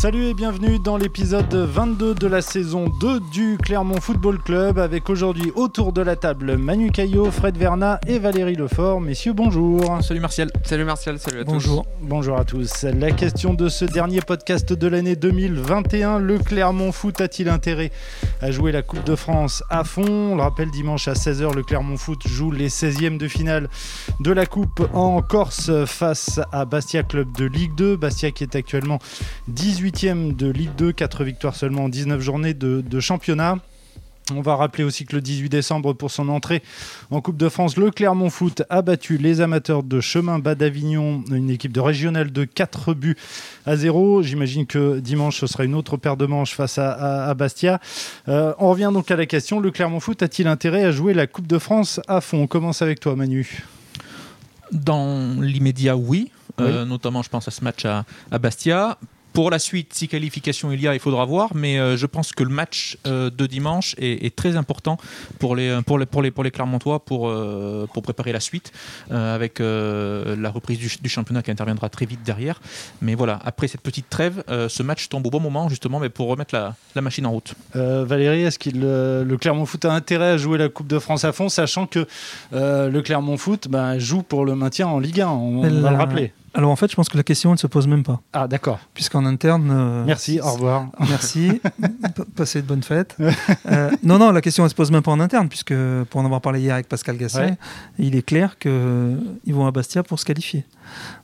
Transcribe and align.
Salut 0.00 0.28
et 0.28 0.32
bienvenue 0.32 0.78
dans 0.78 0.96
l'épisode 0.96 1.54
22 1.54 2.14
de 2.14 2.26
la 2.26 2.40
saison 2.40 2.88
2 3.02 3.20
du 3.20 3.58
Clermont 3.62 4.00
Football 4.00 4.38
Club 4.38 4.78
avec 4.78 5.10
aujourd'hui 5.10 5.52
autour 5.54 5.92
de 5.92 6.00
la 6.00 6.16
table 6.16 6.56
Manu 6.56 6.90
Caillot, 6.90 7.30
Fred 7.30 7.58
Verna 7.58 8.00
et 8.06 8.18
Valérie 8.18 8.54
Lefort. 8.54 9.02
Messieurs, 9.02 9.34
bonjour. 9.34 10.02
Salut 10.02 10.20
Martial. 10.20 10.50
Salut 10.64 10.84
Martial, 10.84 11.18
salut 11.18 11.40
à 11.40 11.44
bonjour. 11.44 11.84
tous. 11.84 11.90
Bonjour 12.00 12.38
à 12.38 12.46
tous. 12.46 12.84
La 12.84 13.10
question 13.10 13.52
de 13.52 13.68
ce 13.68 13.84
dernier 13.84 14.22
podcast 14.22 14.72
de 14.72 14.86
l'année 14.86 15.16
2021, 15.16 16.18
le 16.18 16.38
Clermont 16.38 16.92
Foot 16.92 17.20
a-t-il 17.20 17.50
intérêt 17.50 17.92
à 18.40 18.50
jouer 18.50 18.72
la 18.72 18.80
Coupe 18.80 19.04
de 19.04 19.16
France 19.16 19.62
à 19.68 19.84
fond? 19.84 20.30
On 20.32 20.36
le 20.36 20.40
rappelle, 20.40 20.70
dimanche 20.70 21.08
à 21.08 21.12
16h, 21.12 21.54
le 21.54 21.62
Clermont 21.62 21.98
Foot 21.98 22.26
joue 22.26 22.50
les 22.50 22.70
16e 22.70 23.18
de 23.18 23.28
finale 23.28 23.68
de 24.20 24.32
la 24.32 24.46
Coupe 24.46 24.80
en 24.94 25.20
Corse 25.20 25.70
face 25.84 26.40
à 26.52 26.64
Bastia 26.64 27.02
Club 27.02 27.36
de 27.36 27.44
Ligue 27.44 27.74
2. 27.74 27.96
Bastia 27.96 28.30
qui 28.30 28.44
est 28.44 28.56
actuellement 28.56 28.98
18 29.48 29.89
de 29.90 30.48
Ligue 30.48 30.70
2, 30.78 30.92
4 30.92 31.24
victoires 31.24 31.56
seulement 31.56 31.84
en 31.84 31.88
19 31.88 32.20
journées 32.20 32.54
de, 32.54 33.00
championnat. 33.00 33.58
On 34.32 34.40
va 34.40 34.54
rappeler 34.54 34.84
aussi 34.84 35.04
que 35.04 35.16
le 35.16 35.20
18 35.20 35.48
décembre, 35.48 35.94
pour 35.94 36.12
son 36.12 36.28
entrée 36.28 36.62
en 37.10 37.20
Coupe 37.20 37.36
de 37.36 37.48
France, 37.48 37.76
le 37.76 37.90
Clermont 37.90 38.30
Foot 38.30 38.62
a 38.70 38.82
battu 38.82 39.18
les 39.18 39.40
amateurs 39.40 39.82
de 39.82 40.00
Chemin 40.00 40.38
Bas 40.38 40.54
d'Avignon, 40.54 41.24
une 41.32 41.50
équipe 41.50 41.72
de 41.72 41.80
régionale 41.80 42.30
de 42.30 42.44
4 42.44 42.94
buts 42.94 43.16
à 43.66 43.76
0. 43.76 44.22
J'imagine 44.22 44.64
que 44.64 45.00
dimanche, 45.00 45.40
ce 45.40 45.48
sera 45.48 45.64
une 45.64 45.74
autre 45.74 45.96
paire 45.96 46.16
de 46.16 46.26
manches 46.26 46.54
face 46.54 46.78
à, 46.78 47.34
Bastia. 47.34 47.80
Euh, 48.28 48.54
on 48.58 48.70
revient 48.70 48.90
donc 48.92 49.10
à 49.10 49.16
la 49.16 49.26
question 49.26 49.58
le 49.58 49.72
Clermont 49.72 49.98
Foot 49.98 50.22
a-t-il 50.22 50.46
intérêt 50.46 50.84
à 50.84 50.92
jouer 50.92 51.14
la 51.14 51.26
Coupe 51.26 51.48
de 51.48 51.58
France 51.58 52.00
à 52.06 52.20
fond? 52.20 52.42
On 52.42 52.46
commence 52.46 52.80
avec 52.80 53.00
toi, 53.00 53.16
Manu. 53.16 53.64
Dans 54.70 55.40
l'immédiat, 55.40 55.96
oui. 55.96 56.30
Euh, 56.60 56.84
notamment, 56.84 57.22
je 57.22 57.28
pense 57.28 57.48
à 57.48 57.50
ce 57.50 57.64
match 57.64 57.84
à 57.84 58.04
Bastia. 58.38 58.96
Pour 59.32 59.50
la 59.50 59.58
suite, 59.58 59.94
si 59.94 60.08
qualification 60.08 60.72
il 60.72 60.80
y 60.80 60.88
a, 60.88 60.94
il 60.94 61.00
faudra 61.00 61.24
voir, 61.24 61.54
mais 61.54 61.78
euh, 61.78 61.96
je 61.96 62.06
pense 62.06 62.32
que 62.32 62.42
le 62.42 62.50
match 62.50 62.98
euh, 63.06 63.30
de 63.30 63.46
dimanche 63.46 63.94
est, 63.98 64.34
très 64.34 64.56
important 64.56 64.96
pour 65.38 65.54
les, 65.54 65.80
pour 65.86 65.98
les, 65.98 66.06
pour 66.06 66.22
les, 66.22 66.30
pour 66.30 66.42
les 66.42 66.50
Clermontois 66.50 67.04
pour, 67.04 67.28
euh, 67.28 67.86
pour 67.92 68.02
préparer 68.02 68.32
la 68.32 68.40
suite, 68.40 68.72
avec 69.10 69.58
la 69.60 70.50
reprise 70.50 70.78
du, 70.78 71.08
championnat 71.08 71.42
qui 71.42 71.50
interviendra 71.50 71.88
très 71.88 72.06
vite 72.06 72.22
derrière. 72.22 72.60
Mais 73.02 73.14
voilà, 73.14 73.38
après 73.44 73.68
cette 73.68 73.80
petite 73.80 74.08
trêve, 74.08 74.42
ce 74.48 74.82
match 74.82 75.08
tombe 75.08 75.26
au 75.26 75.30
bon 75.30 75.40
moment 75.40 75.68
justement 75.68 76.00
mais 76.00 76.08
pour 76.08 76.28
remettre 76.28 76.54
la, 76.54 76.74
la 76.94 77.02
machine 77.02 77.26
en 77.26 77.32
route. 77.32 77.54
Valérie, 77.74 78.42
est-ce 78.42 78.58
que 78.58 78.70
le 78.70 79.36
Clermont 79.36 79.66
Foot 79.66 79.84
a 79.84 79.92
intérêt 79.92 80.30
à 80.30 80.36
jouer 80.36 80.58
la 80.58 80.68
Coupe 80.68 80.88
de 80.88 80.98
France 80.98 81.24
à 81.24 81.32
fond, 81.32 81.48
sachant 81.48 81.86
que 81.86 82.06
le 82.52 83.00
Clermont 83.00 83.36
Foot 83.36 83.68
ben, 83.68 83.98
joue 83.98 84.22
pour 84.22 84.44
le 84.44 84.54
maintien 84.54 84.86
en 84.86 84.98
Ligue 84.98 85.20
1, 85.20 85.28
on, 85.28 85.64
on 85.64 85.80
va 85.80 85.90
le 85.90 85.96
rappeler 85.96 86.32
alors 86.52 86.70
en 86.70 86.76
fait, 86.76 86.90
je 86.90 86.96
pense 86.96 87.08
que 87.08 87.16
la 87.16 87.22
question 87.22 87.52
ne 87.52 87.56
se 87.56 87.66
pose 87.66 87.86
même 87.86 88.02
pas. 88.02 88.20
Ah 88.32 88.48
d'accord. 88.48 88.80
Puisqu'en 88.92 89.24
interne. 89.24 89.70
Euh, 89.70 90.04
merci, 90.04 90.40
au 90.40 90.52
revoir. 90.52 90.86
Merci, 91.08 91.60
passez 92.36 92.62
de 92.62 92.66
bonnes 92.66 92.82
fêtes. 92.82 93.16
Euh, 93.70 93.90
non, 94.02 94.18
non, 94.18 94.32
la 94.32 94.40
question 94.40 94.64
ne 94.64 94.68
se 94.68 94.74
pose 94.74 94.90
même 94.90 95.02
pas 95.02 95.12
en 95.12 95.20
interne, 95.20 95.48
puisque 95.48 95.74
pour 96.10 96.20
en 96.20 96.24
avoir 96.24 96.40
parlé 96.40 96.60
hier 96.60 96.74
avec 96.74 96.88
Pascal 96.88 97.16
Gasset, 97.16 97.56
il 97.98 98.16
est 98.16 98.22
clair 98.22 98.58
qu'ils 98.58 99.54
vont 99.54 99.66
à 99.66 99.70
Bastia 99.70 100.02
pour 100.02 100.18
se 100.18 100.24
qualifier. 100.24 100.64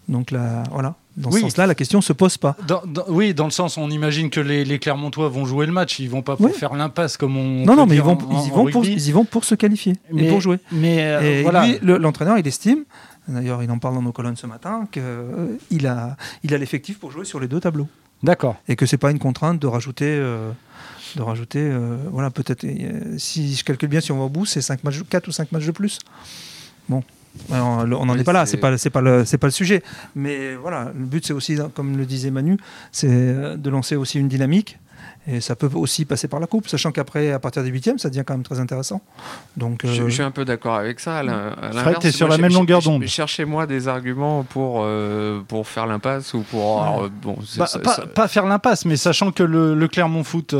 Donc 0.09 0.31
là, 0.31 0.62
voilà. 0.71 0.95
Dans 1.17 1.31
ce 1.31 1.41
sens-là, 1.41 1.67
la 1.67 1.75
question 1.75 2.01
ne 2.01 2.05
se 2.05 2.12
pose 2.12 2.37
pas. 2.37 2.57
oui, 3.09 3.33
dans 3.33 3.47
le 3.47 3.51
sens, 3.51 3.79
on 3.79 3.91
imagine 3.91 4.29
que 4.29 4.41
les, 4.41 4.79
Clermontois 4.79 5.29
vont 5.29 5.47
jouer 5.47 5.67
le 5.67 5.73
match. 5.73 5.98
Ils 5.98 6.11
vont 6.11 6.23
pas 6.23 6.37
pour 6.37 6.55
faire 6.55 6.75
l'impasse 6.75 7.17
comme 7.17 7.37
on. 7.37 7.65
Non, 7.65 7.75
non, 7.75 7.87
mais 7.87 7.97
ils 7.97 8.03
vont, 8.03 8.19
ils, 8.45 8.53
vont 8.53 8.71
pour, 8.71 8.85
ils 8.85 9.09
y 9.09 9.13
vont 9.13 9.25
pour 9.25 9.45
se 9.45 9.55
qualifier 9.55 9.95
et 10.15 10.29
pour 10.29 10.41
jouer. 10.41 10.59
Mais 10.73 10.98
euh, 11.01 11.41
voilà. 11.43 11.67
l'entraîneur, 11.83 12.39
il 12.39 12.47
estime 12.47 12.85
D'ailleurs, 13.29 13.63
il 13.63 13.71
en 13.71 13.79
parle 13.79 13.95
dans 13.95 14.03
nos 14.03 14.13
colonnes 14.13 14.37
ce 14.37 14.47
matin, 14.47 14.87
qu'il 14.91 15.03
euh, 15.05 15.57
a, 15.87 16.17
il 16.45 16.55
a 16.55 16.59
l'effectif 16.59 16.98
pour 16.98 17.11
jouer 17.11 17.25
sur 17.25 17.41
les 17.41 17.48
deux 17.48 17.61
tableaux. 17.61 17.89
D'accord. 18.23 18.57
Et 18.69 18.77
que 18.77 18.87
c'est 18.87 18.98
pas 18.98 19.11
une 19.11 19.19
contrainte 19.19 19.59
de 19.59 19.67
rajouter, 19.67 20.07
euh, 20.07 20.53
de 21.17 21.23
rajouter, 21.23 21.61
euh, 21.61 21.97
voilà, 22.11 22.31
peut-être, 22.31 22.65
si 23.19 23.55
je 23.55 23.64
calcule 23.64 23.89
bien, 23.89 24.01
si 24.01 24.13
on 24.13 24.19
va 24.19 24.25
au 24.25 24.29
bout, 24.29 24.47
c'est 24.47 24.63
5 24.63 24.85
matchs, 24.85 25.03
4 25.09 25.29
ou 25.29 25.33
5 25.33 25.53
matchs 25.53 25.67
de 25.67 25.73
plus. 25.73 25.98
Bon, 26.89 27.03
on 27.51 27.86
n'en 27.86 28.19
est 28.19 28.24
pas 28.24 28.33
là, 28.33 28.47
c'est 28.47 28.57
pas, 28.57 28.77
c'est 28.79 28.91
pas 28.91 29.01
le, 29.01 29.24
c'est 29.24 29.39
pas 29.39 29.47
le 29.47 29.52
sujet. 29.52 29.83
Mais 30.14 30.55
voilà, 30.55 30.92
le 30.97 31.05
but 31.05 31.27
c'est 31.27 31.33
aussi, 31.33 31.57
comme 31.74 31.97
le 31.97 32.07
disait 32.07 32.30
Manu, 32.30 32.57
c'est 32.92 33.08
de 33.57 33.70
lancer 33.70 33.97
aussi 33.97 34.19
une 34.19 34.29
dynamique 34.29 34.79
et 35.29 35.41
ça 35.41 35.57
peut 35.57 35.69
aussi 35.75 36.05
passer 36.05 36.29
par 36.29 36.39
la 36.39 36.47
coupe, 36.47 36.69
sachant 36.69 36.92
qu'après, 36.92 37.33
à 37.33 37.41
partir 37.41 37.64
des 37.64 37.70
huitièmes, 37.70 37.98
ça 37.98 38.09
devient 38.09 38.23
quand 38.25 38.35
même 38.35 38.45
très 38.45 38.61
intéressant. 38.61 39.01
Donc, 39.57 39.81
je, 39.85 40.03
euh, 40.03 40.09
suis 40.09 40.23
un 40.23 40.31
peu 40.31 40.45
d'accord 40.45 40.77
avec 40.77 41.01
ça. 41.01 41.20
Fred, 41.73 41.98
tu 42.01 42.07
es 42.07 42.13
sur 42.13 42.29
la 42.29 42.39
même 42.39 42.53
longueur 42.53 42.81
d'onde. 42.81 43.05
Cherchez-moi 43.07 43.67
des 43.67 43.89
arguments 43.89 44.45
pour, 44.45 44.83
euh, 44.85 45.41
pour 45.48 45.67
faire 45.67 45.86
l'impasse 45.86 46.33
ou 46.35 46.42
pour. 46.42 47.03
Euh, 47.03 47.09
bon, 47.23 47.36
bah, 47.59 47.67
pas, 48.15 48.29
faire 48.29 48.47
l'impasse, 48.47 48.85
mais 48.85 48.97
sachant 48.97 49.33
que 49.33 49.42
le, 49.42 49.89
Clermont 49.89 50.23
Foot 50.23 50.55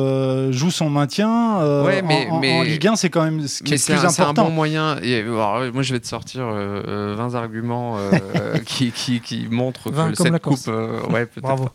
joue 0.50 0.71
son 0.71 0.91
maintien 0.91 1.60
mais, 2.03 2.28
en, 2.31 2.41
mais, 2.41 2.65
Ligue 2.65 2.88
1, 2.88 2.97
c'est 2.97 3.10
quand 3.10 3.22
même 3.22 3.47
ce 3.47 3.62
qui 3.62 3.75
est, 3.75 3.84
plus 3.84 3.94
important. 3.94 4.10
C'est 4.10 4.22
un 4.22 4.32
bon 4.32 4.50
moyen. 4.50 4.97
Et, 5.03 5.22
moi, 5.22 5.82
je 5.82 5.93
vais 5.93 6.00
te 6.00 6.09
sortir 6.09 6.47
20 6.47 7.34
arguments 7.34 7.99
qui, 8.66 8.91
qui, 8.91 9.21
qui, 9.21 9.47
montrent 9.49 9.91
que 9.91 10.15
cette 10.15 10.43
coupe. 10.43 10.66
ouais, 11.10 11.28
Bravo. 11.41 11.69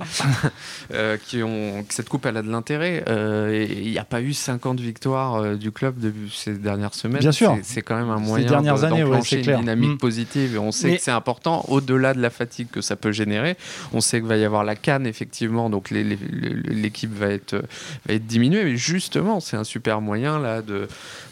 qui 1.26 1.42
ont, 1.42 1.84
que 1.88 1.94
cette 1.94 2.10
coupe, 2.10 2.26
elle 2.26 2.36
a 2.36 2.42
de 2.42 2.52
l'intérêt 2.52 2.81
euh, 2.82 3.68
il 3.70 3.92
n'y 3.92 3.98
a 3.98 4.04
pas 4.04 4.22
eu 4.22 4.34
50 4.34 4.80
victoires 4.80 5.36
euh, 5.36 5.56
du 5.56 5.72
club 5.72 5.96
depuis 6.00 6.32
ces 6.34 6.54
dernières 6.54 6.94
semaines. 6.94 7.22
Bien 7.22 7.32
sûr. 7.32 7.58
C'est 7.64 7.82
quand 7.82 7.98
même 7.98 8.10
un 8.10 8.20
moyen 8.20 8.62
d'enclencher 8.62 9.44
une 9.44 9.60
dynamique 9.60 9.92
mm. 9.92 9.98
positive. 9.98 10.56
Et 10.56 10.58
on 10.58 10.72
sait 10.72 10.98
que 10.98 11.02
c'est 11.02 11.12
important, 11.12 11.66
au-delà 11.68 12.14
de 12.14 12.22
la 12.22 12.30
fatigue 12.30 12.68
que 12.72 12.82
ça 12.82 12.96
peut 12.96 13.12
générer. 13.12 13.58
On 13.94 14.02
sait 14.02 14.20
qu'il 14.20 14.28
va 14.28 14.38
y 14.38 14.46
avoir 14.46 14.64
la 14.64 14.76
canne, 14.76 15.06
effectivement, 15.06 15.70
donc 15.70 15.90
l'équipe 15.92 17.14
va 17.14 17.28
être, 17.28 17.56
va 18.08 18.14
être 18.14 18.26
diminuée. 18.26 18.64
Mais 18.64 18.78
justement, 18.78 19.40
c'est 19.40 19.58
un 19.58 19.64
super 19.64 20.02
moyen 20.02 20.40
là, 20.40 20.62
de, 20.62 20.88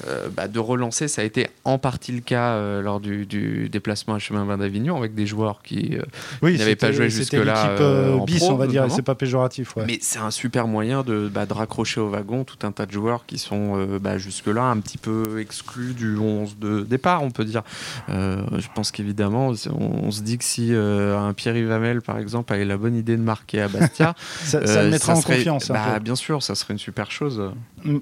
euh, 0.08 0.28
bah, 0.30 0.48
de 0.48 0.60
relancer. 0.60 1.08
Ça 1.08 1.22
a 1.22 1.26
été 1.26 1.48
en 1.66 1.78
partie 1.78 2.12
le 2.12 2.22
cas 2.22 2.60
lors 2.82 3.00
du, 3.00 3.26
déplacement 3.70 4.16
à 4.16 4.20
Chemin 4.20 4.46
Bain 4.46 4.58
d'Avignon 4.58 4.98
avec 4.98 5.16
des 5.16 5.26
joueurs 5.26 5.62
qui 5.64 5.98
n'avaient 6.42 6.76
pas 6.76 6.92
joué 6.92 7.10
jusque-là. 7.10 7.76
C'était 7.78 8.26
bis, 8.26 8.44
on 8.44 8.56
va 8.56 8.68
dire, 8.68 8.86
c'est 8.90 9.02
pas 9.02 9.16
péjoratif. 9.16 9.74
Mais 9.88 10.00
c'est 10.02 10.20
un 10.20 10.32
super 10.32 10.68
moyen 10.68 11.04
de, 11.04 11.30
bah, 11.34 11.39
de 11.46 11.54
raccrocher 11.54 12.00
au 12.00 12.10
wagon 12.10 12.44
tout 12.44 12.66
un 12.66 12.72
tas 12.72 12.86
de 12.86 12.92
joueurs 12.92 13.26
qui 13.26 13.38
sont 13.38 13.78
euh, 13.78 14.00
bah, 14.00 14.18
jusque-là 14.18 14.64
un 14.64 14.80
petit 14.80 14.98
peu 14.98 15.40
exclus 15.40 15.94
du 15.94 16.18
11 16.18 16.58
de 16.60 16.82
départ, 16.82 17.24
on 17.24 17.32
peut 17.32 17.46
dire. 17.46 17.64
Euh, 18.10 18.42
je 18.58 18.68
pense 18.74 18.92
qu'évidemment, 18.92 19.54
on, 19.72 20.12
se 20.12 20.22
dit 20.22 20.38
que 20.38 20.44
si 20.44 20.74
euh, 20.74 21.18
un 21.18 21.34
Pierre-Yves 21.34 21.72
Hamel, 21.72 22.02
par 22.02 22.18
exemple, 22.18 22.54
avait 22.54 22.66
la 22.66 22.78
bonne 22.78 22.96
idée 22.96 23.18
de 23.18 23.22
marquer 23.22 23.62
à 23.62 23.68
Bastia, 23.68 24.16
ça, 24.44 24.60
le 24.60 24.90
mettra 24.90 25.14
en 25.14 25.22
confiance. 25.22 25.70
Bah, 25.70 26.00
bien 26.00 26.16
sûr, 26.16 26.44
ça 26.44 26.56
serait 26.56 26.74
une 26.74 26.80
super 26.80 27.12
chose. 27.12 27.52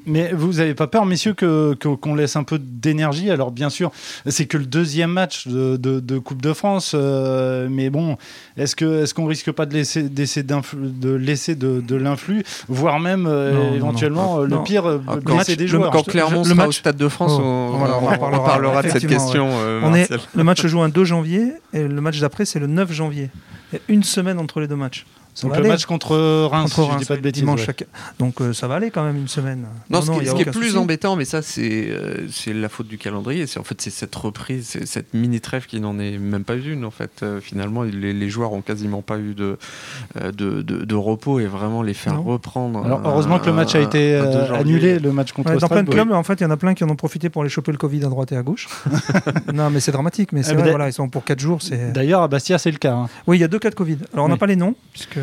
Mais 0.05 0.31
vous 0.33 0.53
n'avez 0.53 0.73
pas 0.73 0.87
peur, 0.87 1.05
messieurs, 1.05 1.33
qu'on 1.33 1.75
que, 1.75 1.95
qu'on 1.95 2.15
laisse 2.15 2.35
un 2.35 2.43
peu 2.43 2.59
d'énergie? 2.59 3.29
Alors, 3.29 3.51
bien 3.51 3.69
sûr, 3.69 3.91
c'est 4.25 4.45
que 4.45 4.57
le 4.57 4.65
deuxième 4.65 5.11
match 5.11 5.47
de, 5.47 5.77
de, 5.77 6.19
Coupe 6.19 6.41
de 6.41 6.53
France, 6.53 6.95
mais 6.95 7.89
bon, 7.89 8.17
est-ce 8.57 8.75
qu'on 8.75 9.03
est 9.03 9.13
qu'on 9.13 9.25
risque 9.25 9.51
pas 9.51 9.65
de 9.65 9.73
laisser, 9.73 10.03
de 10.03 11.13
laisser 11.13 11.55
de, 11.55 11.81
de 11.81 11.95
l'influx, 11.95 12.43
voire 12.67 12.99
même 12.99 13.26
euh, 13.27 13.75
éventuellement 13.75 14.39
euh, 14.39 14.47
le 14.47 14.63
pire, 14.63 14.85
euh, 14.85 14.97
blesser 14.97 15.55
des 15.55 15.67
joueurs. 15.67 15.91
Quand 15.91 16.03
Clermont 16.03 16.39
le, 16.39 16.45
sera 16.45 16.55
match... 16.55 16.67
au 16.67 16.71
Stade 16.71 16.97
de 16.97 17.07
France, 17.07 17.33
on, 17.33 17.77
parlera, 18.45 18.81
de 18.81 18.89
cette 18.89 19.07
question. 19.07 19.49
on 19.83 19.93
est, 19.93 20.11
le 20.35 20.43
match 20.43 20.61
se 20.61 20.67
joue 20.67 20.81
un 20.81 20.89
2 20.89 21.03
janvier 21.03 21.53
et 21.73 21.83
le 21.83 22.01
match 22.01 22.19
d'après 22.19 22.45
c'est 22.45 22.59
le 22.59 22.67
9 22.67 22.91
janvier. 22.91 23.29
Il 23.71 23.75
y 23.75 23.79
a 23.79 23.81
une 23.89 24.03
semaine 24.03 24.39
entre 24.39 24.59
les 24.61 24.67
deux 24.67 24.75
matchs. 24.75 25.05
Donc 25.43 25.57
le 25.57 25.67
match 25.67 25.85
contre 25.85 26.45
Reims, 26.45 26.73
contre 26.73 26.93
je 26.93 26.97
dis 26.99 27.05
pas 27.05 27.15
de 27.15 27.21
bêtises. 27.21 27.43
Dimanche 27.43 27.67
Donc 28.19 28.41
euh, 28.41 28.53
ça 28.53 28.67
va 28.67 28.75
aller 28.75 28.89
quand 28.89 29.03
même 29.03 29.17
une 29.17 29.27
semaine. 29.27 29.67
Non, 29.89 30.01
ce, 30.01 30.11
qui, 30.11 30.41
est 30.41 30.51
plus 30.51 30.75
embêtant, 30.77 31.15
mais 31.15 31.25
ça 31.25 31.41
c'est 31.41 31.89
euh, 31.89 32.27
c'est 32.31 32.53
la 32.53 32.69
faute 32.69 32.87
du 32.87 32.97
calendrier. 32.97 33.45
C'est 33.45 33.59
en 33.59 33.63
fait 33.63 33.79
c'est 33.79 33.91
cette 33.91 34.15
reprise, 34.15 34.79
cette 34.85 35.13
mini 35.13 35.39
trêve 35.39 35.67
qui 35.67 35.79
n'en 35.79 35.99
est 35.99 36.17
même 36.17 36.43
pas 36.43 36.55
une 36.55 36.85
en 36.85 36.91
fait. 36.91 37.21
Euh, 37.21 37.39
finalement, 37.39 37.83
les, 37.83 38.13
les, 38.13 38.29
joueurs 38.29 38.53
ont 38.53 38.61
quasiment 38.61 39.01
pas 39.01 39.19
eu 39.19 39.35
de 39.35 39.57
de, 40.15 40.61
de, 40.61 40.95
repos 40.95 41.39
et 41.39 41.45
vraiment 41.45 41.83
les 41.83 41.93
faire 41.93 42.21
reprendre. 42.21 42.83
Alors 42.83 43.01
heureusement 43.05 43.39
que 43.39 43.45
le 43.45 43.53
match 43.53 43.75
a 43.75 43.79
été 43.79 44.15
annulé, 44.15 44.99
le 44.99 45.11
match 45.11 45.31
contre 45.31 45.51
ouais, 45.51 45.57
Dans 45.57 45.67
plein 45.67 45.83
de 45.83 45.89
clubs, 45.89 46.11
en 46.11 46.23
fait, 46.23 46.35
il 46.35 46.43
y 46.43 46.45
en 46.47 46.51
a 46.51 46.57
plein 46.57 46.73
qui 46.73 46.83
en 46.83 46.89
ont 46.89 46.95
profité 46.95 47.29
pour 47.29 47.43
aller 47.43 47.49
choper 47.49 47.71
le 47.71 47.77
Covid 47.77 48.03
à 48.05 48.09
droite 48.09 48.31
et 48.31 48.37
à 48.37 48.41
gauche. 48.41 48.67
non, 49.53 49.69
mais 49.69 49.79
c'est 49.79 49.91
dramatique. 49.91 50.31
Mais 50.31 50.43
c'est 50.43 50.55
vrai, 50.55 50.69
voilà, 50.71 50.89
ils 50.89 50.93
sont 50.93 51.09
pour 51.09 51.23
4 51.23 51.39
jours. 51.39 51.59
D'ailleurs, 51.93 52.21
à 52.21 52.27
Bastia, 52.27 52.57
c'est 52.57 52.71
le 52.71 52.77
cas. 52.77 52.93
Hein. 52.93 53.09
Oui, 53.27 53.37
il 53.37 53.41
y 53.41 53.43
a 53.43 53.47
deux 53.47 53.59
cas 53.59 53.69
de 53.69 53.75
Covid. 53.75 53.97
Alors 54.13 54.25
on 54.25 54.29
n'a 54.29 54.37
pas 54.37 54.47
les 54.47 54.55
noms 54.55 54.75
puisque 54.91 55.19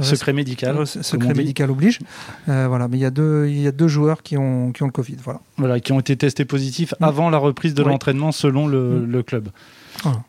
secret 0.00 0.32
médical. 0.32 0.86
secret 0.86 1.34
médical 1.34 1.70
oblige. 1.70 2.00
Euh, 2.48 2.66
voilà, 2.68 2.88
mais 2.88 2.98
il 2.98 3.00
y 3.00 3.06
a 3.06 3.10
deux, 3.10 3.46
il 3.48 3.60
y 3.60 3.66
a 3.66 3.72
deux 3.72 3.88
joueurs 3.88 4.22
qui 4.22 4.36
ont, 4.36 4.72
qui 4.72 4.82
ont 4.82 4.86
le 4.86 4.92
Covid. 4.92 5.16
Voilà. 5.22 5.40
Voilà, 5.56 5.80
qui 5.80 5.92
ont 5.92 6.00
été 6.00 6.16
testés 6.16 6.44
positifs 6.44 6.94
mm. 7.00 7.04
avant 7.04 7.30
la 7.30 7.38
reprise 7.38 7.74
de 7.74 7.82
l'entraînement 7.82 8.32
selon 8.32 8.66
le, 8.66 9.06
mm. 9.06 9.22
club. 9.22 9.48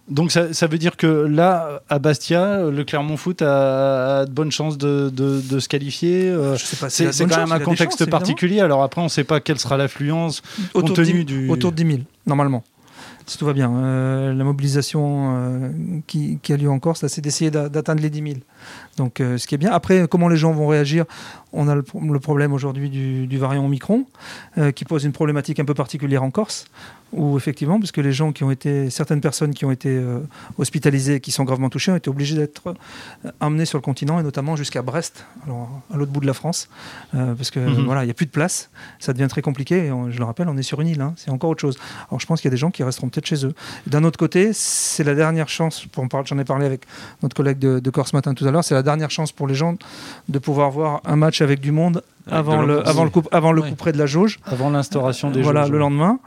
Donc 0.08 0.32
ça, 0.32 0.54
ça, 0.54 0.68
veut 0.68 0.78
dire 0.78 0.96
que 0.96 1.08
là, 1.08 1.82
à 1.90 2.00
Bastia, 2.00 2.70
le 2.70 2.84
Clermont 2.84 3.18
Foot 3.18 3.42
a, 3.42 4.26
de 4.26 4.32
bonnes 4.32 4.52
chances 4.52 4.78
de, 4.78 5.10
de, 5.10 5.60
se 5.60 5.68
qualifier. 5.68 6.30
Euh, 6.30 6.56
c'est 6.58 7.28
quand 7.28 7.38
même 7.38 7.52
un 7.52 7.60
contexte 7.60 8.06
particulier. 8.10 8.62
Alors 8.62 8.84
après, 8.84 9.02
on 9.02 9.06
ne 9.06 9.10
sait 9.10 9.24
pas 9.24 9.40
quelle 9.40 9.60
sera 9.60 9.76
l'affluence 9.78 10.42
compte 10.74 10.94
tenu 10.94 11.26
du... 11.26 11.50
Autour 11.50 11.72
de 11.72 11.78
10 11.78 11.88
000, 11.88 12.00
normalement. 12.26 12.64
Si 13.26 13.38
tout 13.38 13.46
va 13.46 13.54
bien. 13.54 13.72
la 14.34 14.44
mobilisation 14.44 15.72
qui, 16.08 16.40
a 16.50 16.58
lieu 16.58 16.70
en 16.70 16.80
Corse, 16.80 17.06
c'est 17.08 17.22
d'essayer 17.22 17.52
d'atteindre 17.52 18.02
les 18.02 18.10
10 18.10 18.22
000. 18.22 18.34
Donc, 18.98 19.16
ce 19.20 19.46
qui 19.48 19.56
est 19.56 19.58
bien. 19.58 19.72
Après, 19.72 20.08
comment 20.08 20.28
les 20.28 20.38
gens 20.38 20.52
vont 20.52 20.68
réagir 20.68 21.06
On 21.56 21.68
a 21.68 21.76
le, 21.76 21.84
problème 22.20 22.54
aujourd'hui 22.54 22.90
du, 22.90 23.28
du, 23.28 23.38
variant 23.38 23.66
Omicron, 23.66 24.06
qui 24.76 24.86
pose 24.86 25.04
une 25.04 25.12
problématique 25.12 25.60
un 25.60 25.66
peu 25.66 25.74
particulière 25.74 26.24
en 26.24 26.32
Corse 26.32 26.66
où 27.16 27.38
effectivement, 27.38 27.80
parce 27.80 27.92
que 27.92 28.02
les 28.02 28.12
gens 28.12 28.32
qui 28.32 28.44
ont 28.44 28.52
été, 28.52 28.90
certaines 28.90 29.22
personnes 29.22 29.54
qui 29.54 29.64
ont 29.64 29.72
été 29.72 29.90
euh, 29.90 30.20
hospitalisées, 30.58 31.22
qui 31.22 31.32
sont 31.32 31.44
gravement 31.44 31.70
touchées, 31.70 31.92
ont 31.92 31.96
été 31.96 32.10
obligées 32.10 32.36
d'être 32.36 32.76
euh, 33.26 33.32
emmenées 33.40 33.66
sur 33.66 33.78
le 33.78 33.82
continent 33.82 34.20
et 34.20 34.24
notamment 34.24 34.56
jusqu'à 34.56 34.82
Brest, 34.82 35.26
alors 35.46 35.82
à 35.94 35.98
l'autre 35.98 36.12
bout 36.12 36.20
de 36.20 36.26
la 36.26 36.34
France, 36.34 36.68
euh, 37.14 37.34
parce 37.34 37.52
que 37.52 37.60
mhm. 37.60 37.86
voilà, 37.86 38.04
il 38.04 38.08
n'y 38.08 38.12
a 38.12 38.14
plus 38.14 38.26
de 38.26 38.32
place, 38.32 38.70
ça 39.00 39.14
devient 39.14 39.28
très 39.30 39.42
compliqué. 39.42 39.86
Et 39.86 39.92
je 40.10 40.20
le 40.20 40.26
rappelle, 40.26 40.50
on 40.50 40.58
est 40.58 40.64
sur 40.64 40.82
une 40.82 40.90
île, 40.90 41.02
hein, 41.02 41.14
c'est 41.16 41.32
encore 41.32 41.52
autre 41.52 41.62
chose. 41.62 41.78
Alors 42.10 42.20
je 42.20 42.26
pense 42.26 42.42
qu'il 42.42 42.50
y 42.50 42.54
a 42.54 42.56
des 42.56 42.58
gens 42.58 42.72
qui 42.72 42.84
resteront 42.84 43.10
peut-être 43.10 43.28
chez 43.28 43.46
eux. 43.46 43.54
D'un 43.88 44.04
autre 44.04 44.20
côté, 44.20 44.52
c'est 44.54 45.04
la 45.04 45.16
dernière 45.16 45.48
chance. 45.48 45.88
J'en 46.26 46.38
ai 46.38 46.46
parlé 46.46 46.66
avec 46.66 46.86
notre 47.24 47.36
collègue 47.36 47.60
de, 47.60 47.80
de 47.80 47.90
Corse 47.90 48.14
matin 48.14 48.34
tout 48.34 48.46
à 48.46 48.52
l'heure, 48.52 48.64
c'est 48.64 48.76
la 48.76 48.84
dernière 48.84 49.12
chance 49.12 49.32
pour 49.32 49.48
les 49.48 49.56
gens 49.56 49.76
de 50.28 50.40
pouvoir 50.40 50.72
voir 50.72 51.02
un 51.06 51.16
match 51.16 51.42
avec 51.46 51.62
du 51.62 51.72
monde 51.72 52.02
avant 52.30 52.64
le, 52.64 52.86
avant 52.88 53.04
le, 53.04 53.10
coup, 53.10 53.24
avant 53.32 53.52
le 53.52 53.62
coup 53.62 53.76
près 53.76 53.92
de 53.92 53.98
la 53.98 54.08
jauge. 54.08 54.40
Avant 54.46 54.70
l'instauration 54.70 55.32
des 55.32 55.42
Voilà, 55.42 55.68
le 55.68 55.78
lendemain. 55.78 56.20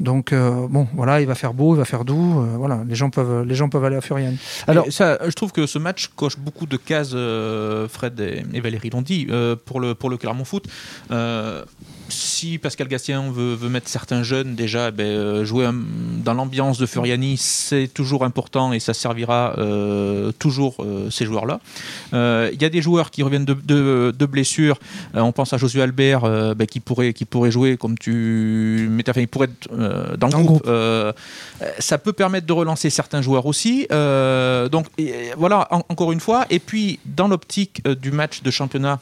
Donc 0.00 0.32
euh, 0.32 0.66
bon, 0.68 0.88
voilà, 0.94 1.20
il 1.20 1.26
va 1.26 1.34
faire 1.34 1.54
beau, 1.54 1.74
il 1.74 1.78
va 1.78 1.84
faire 1.84 2.04
doux. 2.04 2.40
Euh, 2.40 2.56
voilà, 2.56 2.82
les 2.88 2.94
gens 2.94 3.10
peuvent, 3.10 3.46
les 3.46 3.54
gens 3.54 3.68
peuvent 3.68 3.84
aller 3.84 3.96
à 3.96 4.00
Furian. 4.00 4.32
Alors 4.66 4.86
ça, 4.90 5.18
je 5.24 5.32
trouve 5.32 5.52
que 5.52 5.66
ce 5.66 5.78
match 5.78 6.08
coche 6.16 6.38
beaucoup 6.38 6.66
de 6.66 6.76
cases. 6.76 7.12
Euh, 7.14 7.88
Fred 7.88 8.18
et, 8.20 8.60
Valérie 8.60 8.90
l'ont 8.90 9.02
dit 9.02 9.28
pour 9.64 9.80
le 9.80 9.94
pour 9.94 10.10
le 10.10 10.16
Clermont 10.16 10.44
Foot 10.44 10.68
si 12.12 12.58
Pascal 12.58 12.88
Gastien 12.88 13.30
veut, 13.30 13.56
mettre 13.68 13.88
certains 13.88 14.22
jeunes 14.22 14.54
déjà, 14.54 14.90
ben, 14.90 15.06
euh, 15.06 15.44
jouer 15.44 15.68
dans 16.24 16.34
l'ambiance 16.34 16.78
de 16.78 16.86
Furiani, 16.86 17.36
c'est 17.36 17.88
toujours 17.92 18.24
important 18.24 18.72
et 18.72 18.80
ça 18.80 18.94
servira 18.94 19.54
euh, 19.58 20.30
toujours 20.38 20.76
euh, 20.80 21.10
ces 21.10 21.24
joueurs-là. 21.24 21.60
Il 22.12 22.60
y 22.60 22.64
a 22.64 22.68
des 22.68 22.82
joueurs 22.82 23.10
qui 23.10 23.22
reviennent 23.22 23.44
de, 23.44 23.54
de, 23.54 24.26
blessures. 24.26 24.78
on 25.14 25.32
pense 25.32 25.52
à 25.52 25.58
Josué 25.58 25.82
Albert 25.82 26.22
ben, 26.54 26.66
qui, 26.66 26.80
pourrait, 26.80 27.12
qui 27.12 27.24
pourrait 27.24 27.50
jouer 27.50 27.76
comme 27.76 27.98
tu. 27.98 28.90
Enfin, 29.08 29.20
il 29.20 29.28
pourrait 29.28 29.48
être 29.48 29.68
dans 30.18 30.28
le 30.28 30.44
groupe. 30.44 30.70
ça 31.78 31.98
peut 31.98 32.12
permettre 32.12 32.46
de 32.46 32.52
relancer 32.52 32.90
certains 32.90 33.22
joueurs 33.22 33.46
aussi. 33.46 33.86
donc 33.90 34.86
voilà, 35.36 35.68
encore 35.88 36.12
une 36.12 36.20
fois. 36.20 36.46
Et 36.50 36.58
puis, 36.58 36.98
dans 37.04 37.28
l'optique 37.28 37.86
du 37.88 38.10
match 38.12 38.42
de 38.42 38.50
championnat 38.50 39.00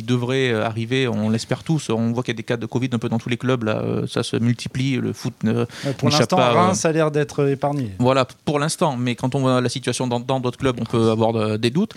qui 0.00 0.06
devrait 0.06 0.50
euh, 0.50 0.64
arriver, 0.64 1.08
on 1.08 1.28
l'espère 1.28 1.62
tous. 1.62 1.90
On 1.90 2.12
voit 2.12 2.22
qu'il 2.22 2.32
y 2.32 2.36
a 2.36 2.38
des 2.38 2.42
cas 2.42 2.56
de 2.56 2.64
Covid 2.64 2.88
un 2.92 2.98
peu 2.98 3.08
dans 3.08 3.18
tous 3.18 3.28
les 3.28 3.36
clubs, 3.36 3.64
là, 3.64 3.82
euh, 3.82 4.06
ça 4.06 4.22
se 4.22 4.36
multiplie, 4.36 4.96
le 4.96 5.12
foot 5.12 5.34
ne. 5.42 5.66
Pour 5.98 6.08
l'instant, 6.08 6.36
Reims 6.36 6.84
a 6.84 6.92
l'air 6.92 7.10
d'être 7.10 7.46
épargné. 7.48 7.90
Voilà, 7.98 8.26
pour 8.44 8.58
l'instant, 8.58 8.96
mais 8.96 9.14
quand 9.14 9.34
on 9.34 9.40
voit 9.40 9.60
la 9.60 9.68
situation 9.68 10.06
dans 10.06 10.40
d'autres 10.40 10.58
clubs, 10.58 10.76
on 10.80 10.84
peut 10.84 11.10
avoir 11.10 11.58
des 11.58 11.70
doutes. 11.70 11.92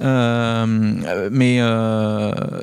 Euh, 0.00 1.28
mais 1.32 1.60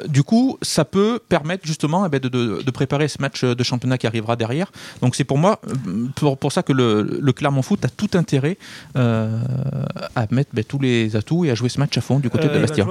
du 0.08 0.24
coup, 0.24 0.58
ça 0.62 0.86
peut 0.86 1.20
permettre 1.28 1.66
justement 1.66 2.06
eh 2.06 2.10
ben, 2.10 2.20
de, 2.20 2.72
préparer 2.72 3.08
ce 3.08 3.20
match 3.22 3.44
de 3.44 3.64
championnat 3.64 3.98
qui 3.98 4.08
arrivera 4.08 4.36
derrière. 4.36 4.72
Donc 5.02 5.16
c'est 5.16 5.24
pour 5.24 5.38
moi, 5.38 5.60
pour, 6.16 6.38
pour 6.38 6.52
ça 6.52 6.64
que 6.64 6.74
le, 6.74 7.32
Clermont 7.34 7.62
Foot 7.62 7.84
a 7.84 7.90
tout 7.90 8.12
intérêt 8.14 8.58
à 8.96 10.28
mettre 10.32 10.52
ben, 10.54 10.64
tous 10.64 10.80
les 10.80 11.16
atouts 11.16 11.46
et 11.46 11.52
à 11.52 11.56
jouer 11.56 11.70
ce 11.70 11.80
match 11.80 11.98
à 11.98 12.02
fond 12.02 12.20
du 12.20 12.30
côté 12.30 12.48
de 12.48 12.60
Bastia. 12.60 12.86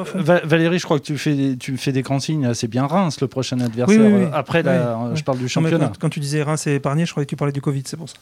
Valérie, 0.45 0.79
je 0.79 0.85
crois 0.85 0.99
que 0.99 1.05
tu 1.05 1.17
fais, 1.17 1.57
tu 1.59 1.77
fait 1.87 1.93
des 1.93 2.03
grands 2.03 2.21
signes, 2.21 2.53
c'est 2.55 2.69
bien 2.69 2.87
Reims 2.87 3.21
le 3.21 3.29
prochain 3.29 3.59
adversaire. 3.61 4.31
Après, 4.33 4.63
je 4.63 5.23
parle 5.23 5.39
du 5.39 5.49
championnat. 5.49 5.93
Quand, 5.99 6.09
tu 6.09 6.21
disais 6.21 6.43
Reims 6.43 6.67
et 6.67 6.75
épargné, 6.75 7.07
je 7.07 7.11
croyais 7.11 7.27
que 7.27 7.31
tu 7.31 7.37
parlais 7.37 7.53
du 7.53 7.61
Covid, 7.61 7.83
c'est 7.87 7.97
pour 7.97 8.09
ça. 8.09 8.17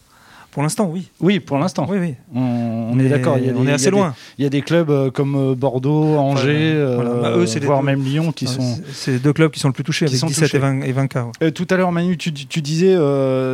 Pour 0.55 0.63
l'instant, 0.63 0.89
oui. 0.89 1.11
Oui, 1.19 1.41
pour 1.41 1.59
l'instant. 1.59 1.85
Oui, 1.91 1.99
oui. 1.99 2.15
On, 2.33 2.97
est 3.01 3.09
d'accord. 3.09 3.37
On 3.57 3.67
est 3.67 3.73
assez 3.73 3.91
loin. 3.91 4.15
Il 4.39 4.45
y 4.45 4.47
a 4.47 4.51
des 4.51 4.63
clubs 4.63 4.89
euh, 4.89 5.11
comme 5.11 5.35
euh, 5.35 5.55
Bordeaux, 5.57 6.17
Angers, 6.17 6.75
euh, 6.77 7.23
bah, 7.23 7.33
eux, 7.37 7.45
voire 7.63 7.83
même 7.83 8.05
Lyon 8.05 8.31
qui 8.31 8.47
sont. 8.47 8.81
C'est 8.93 9.21
deux 9.21 9.33
clubs 9.33 9.51
qui 9.51 9.59
sont 9.59 9.67
le 9.67 9.75
plus 9.75 9.83
touchés, 9.83 10.07
avec 10.07 10.17
17 10.17 10.55
et 10.55 10.59
20, 10.59 10.83
et 10.83 10.93
20 10.93 11.09
cas. 11.09 11.27
tout 11.53 11.67
à 11.71 11.77
l'heure, 11.77 11.91
Manu, 11.91 12.17
tu, 12.17 12.31
disais, 12.31 12.95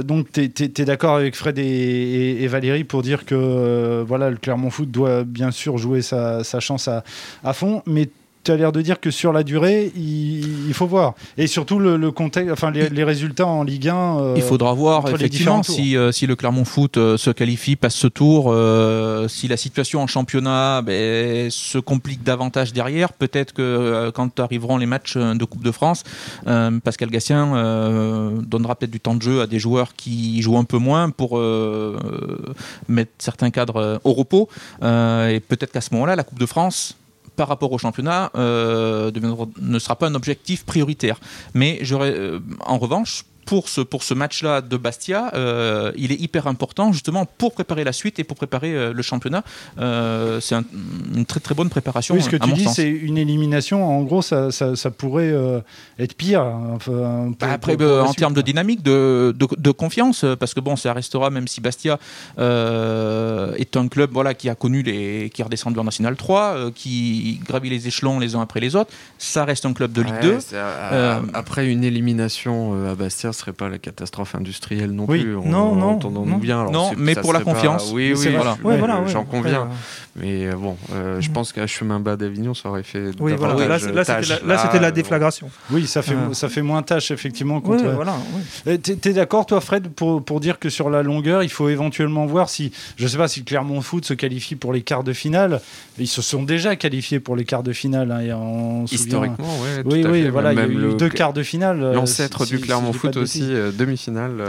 donc 0.03 0.31
tu 0.31 0.43
es, 0.43 0.85
d'accord 0.85 1.17
avec 1.17 1.37
Fred 1.37 1.59
et, 1.59 2.47
Valérie 2.49 2.85
pour 2.85 3.01
dire 3.01 3.25
que 3.25 4.05
voilà, 4.06 4.29
le 4.29 4.37
Clermont 4.37 4.69
Foot 4.69 4.91
doit 4.91 5.25
bien 5.25 5.53
sûr 5.53 5.79
jouer 5.79 6.03
sa, 6.03 6.43
chance 6.61 6.87
à, 6.87 7.03
à 7.43 7.55
fond, 7.55 7.83
mais 7.87 8.11
tu 8.43 8.53
as 8.53 8.57
l'air 8.57 8.73
de 8.73 8.81
dire 8.81 9.01
que 9.01 9.11
sur 9.11 9.33
la 9.33 9.43
durée, 9.43 9.93
il, 9.97 10.73
faut 10.73 10.87
voir. 10.87 11.15
Et 11.37 11.47
surtout 11.47 11.79
le, 11.79 12.11
contexte, 12.11 12.53
enfin 12.53 12.71
les, 12.71 13.05
résultats 13.05 13.47
en 13.47 13.65
Ligue 13.65 13.89
1. 13.89 14.19
Euh, 14.19 14.35
il 14.37 14.43
faudra 14.43 14.73
voir 14.73 15.09
effectivement 15.09 15.63
si, 15.63 15.97
euh, 15.97 16.13
si, 16.13 16.27
le 16.27 16.37
Clermont 16.37 16.65
Foot 16.65 16.97
euh, 16.97 17.17
se 17.17 17.31
qualifie, 17.31 17.77
passe 17.77 17.95
ce 17.95 18.07
tour, 18.07 18.55
si 19.29 19.49
la 19.49 19.57
situation 19.57 20.03
en 20.03 20.07
championnat 20.07 20.83
ben, 20.83 21.51
se 21.51 21.79
complique 21.79 22.23
davantage 22.23 22.73
derrière. 22.73 23.13
Peut-être 23.13 23.53
que 23.53 24.11
quand 24.11 24.41
arriveront 24.41 24.79
les 24.79 24.87
matchs 24.87 25.17
de 25.17 25.45
Coupe 25.45 25.65
de 25.65 25.73
France, 25.73 26.05
Pascal 26.45 27.11
Gassien 27.11 28.35
donnera 28.47 28.75
peut-être 28.75 28.91
du 28.91 29.01
temps 29.01 29.15
de 29.15 29.23
jeu 29.23 29.43
à 29.43 29.47
des 29.47 29.59
joueurs 29.59 29.95
qui 29.95 30.41
jouent 30.43 30.59
un 30.59 30.65
peu 30.65 30.79
moins 30.79 31.11
pour 31.11 31.41
mettre 32.89 33.13
certains 33.19 33.51
cadres 33.51 34.01
au 34.05 34.13
repos. 34.13 34.49
et 34.83 35.41
peut-être 35.41 35.73
qu'à 35.73 35.81
ce 35.81 35.93
moment-là, 35.93 36.17
la 36.17 36.25
Coupe 36.25 36.39
de 36.39 36.47
France 36.47 36.97
par 37.41 37.49
rapport 37.49 37.73
au 37.73 37.79
championnat 37.79 38.31
euh, 38.35 39.11
ne 39.59 39.79
sera 39.79 39.97
pas 39.97 40.09
un 40.09 40.15
objectif 40.15 40.67
prioritaire. 40.67 41.19
Mais 41.55 41.79
j'aurais, 41.81 42.13
euh, 42.13 42.39
en 42.61 42.77
revanche, 42.77 43.25
pour 43.50 43.69
ce, 43.69 43.81
pour 43.81 44.05
ce 44.05 44.14
match-là 44.14 44.61
de 44.61 44.76
Bastia, 44.76 45.32
euh, 45.35 45.91
il 45.97 46.12
est 46.12 46.20
hyper 46.20 46.47
important 46.47 46.93
justement 46.93 47.26
pour 47.26 47.52
préparer 47.52 47.82
la 47.82 47.93
suite 47.93 48.20
et 48.20 48.25
pour 48.25 48.37
préparer 48.37 48.73
euh, 48.73 48.93
le 48.93 49.02
championnat. 49.02 49.43
Euh, 49.81 50.38
c'est 50.41 50.55
une 50.55 51.26
très 51.26 51.41
très 51.41 51.56
bonne 51.56 51.69
préparation. 51.69 52.14
Oui, 52.14 52.23
ce 52.23 52.31
que 52.31 52.37
tu 52.37 52.52
dis, 52.52 52.69
c'est 52.69 52.88
une 52.88 53.19
élimination. 53.19 53.85
En 53.85 54.02
gros, 54.02 54.23
ça, 54.23 54.52
ça, 54.52 54.91
pourrait 54.93 55.35
être 55.99 56.14
pire. 56.14 56.44
Bah, 56.87 57.49
après, 57.50 57.75
en 57.75 58.12
termes 58.12 58.35
de 58.35 58.41
dynamique, 58.41 58.85
de, 58.85 59.35
de, 59.37 59.70
confiance, 59.73 60.25
parce 60.38 60.55
que 60.55 60.61
bon, 60.61 60.76
ça 60.76 60.93
restera, 60.93 61.31
même 61.31 61.49
si 61.49 61.61
Bastia 61.61 61.99
est 62.38 63.76
un 63.76 63.88
club 63.88 64.11
voilà, 64.12 64.35
qui 64.35 64.49
a 64.49 64.55
connu 64.55 64.82
les. 64.82 65.29
qui 65.35 65.41
est 65.41 65.44
redescendu 65.44 65.76
en 65.81 65.85
National 65.85 66.14
3, 66.14 66.70
qui 66.73 67.41
gravit 67.44 67.70
les 67.70 67.88
échelons 67.88 68.20
les 68.20 68.37
uns 68.37 68.43
après 68.43 68.61
les 68.61 68.76
autres, 68.76 68.93
ça 69.19 69.44
reste 69.44 69.67
un 69.67 69.73
club 69.73 69.91
de 69.91 70.03
Ligue 70.03 70.20
2. 70.23 70.38
après 71.35 71.67
une 71.67 71.82
élimination 71.82 72.87
à 72.88 72.94
Bastia, 72.94 73.32
serait 73.41 73.53
pas 73.53 73.69
la 73.69 73.79
catastrophe 73.79 74.35
industrielle 74.35 74.93
non 74.93 75.07
oui. 75.09 75.23
plus. 75.23 75.35
non, 75.35 75.75
non, 75.75 75.99
non. 75.99 76.39
bien. 76.39 76.71
non, 76.71 76.93
mais 76.97 77.15
pour 77.15 77.33
la 77.33 77.41
confiance. 77.41 77.91
Oui, 77.93 78.15
oui, 78.17 78.37
voilà. 78.69 79.05
J'en 79.07 79.25
conviens. 79.25 79.69
Mais 80.17 80.47
euh, 80.47 80.55
bon, 80.57 80.77
euh, 80.93 81.21
je 81.21 81.31
mm. 81.31 81.33
pense 81.33 81.53
qu'à 81.53 81.67
chemin 81.67 82.01
bas 82.01 82.17
d'Avignon, 82.17 82.53
ça 82.53 82.69
aurait 82.69 82.82
fait. 82.82 83.11
Oui, 83.20 83.32
voilà. 83.39 83.69
Là, 83.69 83.79
c'était 83.79 84.81
la, 84.81 84.91
déflagration. 84.91 85.51
Oui, 85.70 85.87
ça 85.87 86.03
fait, 86.03 86.17
ça 86.32 86.49
fait 86.49 86.63
moins 86.63 86.82
tâche, 86.82 87.11
effectivement. 87.11 87.61
Contre... 87.61 87.84
voilà, 87.84 88.17
tu 88.65 89.08
es, 89.08 89.13
d'accord, 89.13 89.46
toi, 89.46 89.61
Fred, 89.61 89.89
pour, 89.89 90.23
pour 90.25 90.41
dire 90.41 90.58
que 90.58 90.69
sur 90.69 90.91
la 90.91 91.03
longueur, 91.03 91.43
il 91.43 91.49
faut 91.49 91.69
éventuellement 91.69 92.27
voir 92.27 92.49
si. 92.49 92.73
Je 92.96 93.06
sais 93.06 93.19
pas 93.19 93.29
si 93.29 93.44
Clermont 93.44 93.81
Foot 93.82 94.05
se 94.05 94.15
qualifie 94.15 94.56
pour 94.56 94.73
les 94.73 94.82
quarts 94.82 95.05
de 95.05 95.13
finale. 95.13 95.61
Ils 95.99 96.08
se 96.08 96.23
sont 96.23 96.43
déjà 96.43 96.75
qualifiés 96.75 97.20
pour 97.20 97.37
les 97.37 97.44
quarts 97.44 97.63
de 97.63 97.73
finale. 97.73 98.11
Hein, 98.11 98.84
Historiquement, 98.91 99.55
oui. 99.84 100.05
Oui, 100.05 100.29
voilà. 100.29 100.53
il 100.53 100.58
y 100.58 100.63
a 100.63 100.67
eu 100.67 100.94
deux 100.96 101.08
quarts 101.08 101.32
de 101.32 101.43
finale. 101.43 101.82
Euh, 101.82 101.94
l'ancêtre 101.94 102.46
du 102.46 102.58
Clermont 102.58 102.93
Foot 102.93 103.17
aussi, 103.17 103.49
demi-finale. 103.79 104.43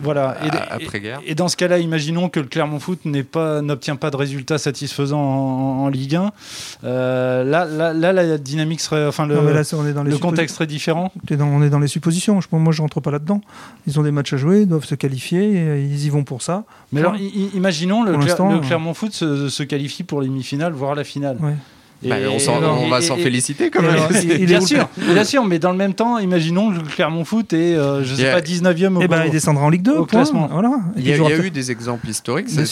Voilà. 0.00 0.36
Et, 0.44 1.30
et, 1.30 1.34
dans 1.34 1.48
ce 1.48 1.56
cas-là, 1.56 1.78
imaginons 1.78 2.28
que 2.28 2.40
le 2.40 2.46
Clermont 2.46 2.80
Foot 2.80 3.04
n'obtient 3.04 3.96
pas 3.96 4.10
de 4.10 4.16
résultats 4.16 4.58
satisfaisants 4.58 5.20
en, 5.20 5.88
Ligue 5.88 6.16
1. 6.16 6.32
Euh, 6.84 7.44
là, 7.44 7.64
là, 7.64 7.92
là, 7.92 8.12
la 8.12 8.38
dynamique 8.38 8.80
serait. 8.80 9.06
Enfin, 9.06 9.26
le, 9.26 9.38
on 9.38 9.86
est 9.86 9.92
dans 9.92 10.02
les 10.02 10.10
le 10.10 10.18
contexte 10.18 10.56
serait 10.56 10.66
différent. 10.66 11.12
on 11.30 11.62
est 11.62 11.70
dans 11.70 11.78
les 11.78 11.88
suppositions. 11.88 12.40
Je, 12.40 12.48
moi, 12.52 12.72
je 12.72 12.82
rentre 12.82 13.00
pas 13.00 13.10
là-dedans. 13.10 13.40
Ils 13.86 13.98
ont 13.98 14.02
des 14.02 14.10
matchs 14.10 14.34
à 14.34 14.36
jouer, 14.36 14.62
ils 14.62 14.68
doivent 14.68 14.84
se 14.84 14.94
qualifier, 14.94 15.54
et 15.54 15.82
ils 15.82 16.04
y 16.04 16.08
vont 16.10 16.24
pour 16.24 16.42
ça. 16.42 16.64
Mais 16.92 17.00
alors, 17.00 17.16
imaginons 17.54 18.02
le, 18.02 18.12
le 18.12 18.60
Clermont 18.60 18.94
Foot 18.94 19.12
se, 19.12 19.48
se 19.48 19.62
qualifie 19.62 20.02
pour 20.02 20.20
les 20.20 20.28
demi-finales, 20.28 20.72
voire 20.72 20.94
la 20.94 21.04
finale. 21.04 21.36
Ouais. 21.40 21.54
Bah, 22.02 22.16
on, 22.30 22.88
va 22.88 23.00
s'en 23.00 23.16
féliciter 23.16 23.70
quand 23.70 23.82
même. 23.82 23.96
bien, 24.46 24.60
sûr, 24.60 24.88
bien 24.96 25.24
sûr, 25.24 25.44
mais 25.44 25.58
dans 25.58 25.72
le 25.72 25.76
même 25.76 25.94
temps, 25.94 26.18
imaginons 26.18 26.72
que 26.72 26.94
Clermont 26.94 27.24
Foot 27.24 27.52
est, 27.52 27.74
euh, 27.74 28.04
je 28.04 28.14
sais 28.14 28.30
pas, 28.30 28.40
19e 28.40 28.96
au 28.96 29.00
et 29.00 29.04
eh 29.04 29.08
ben, 29.08 29.24
il 29.24 29.32
descendra 29.32 29.64
en 29.64 29.68
Ligue 29.68 29.82
2 29.82 29.96
au 29.96 30.06
classement. 30.06 30.48
Voilà. 30.50 30.70
Il 30.96 31.06
y 31.06 31.12
a, 31.12 31.38
eu 31.38 31.50
des 31.50 31.70
exemples 31.70 32.08
historiques. 32.08 32.48
C'est 32.48 32.62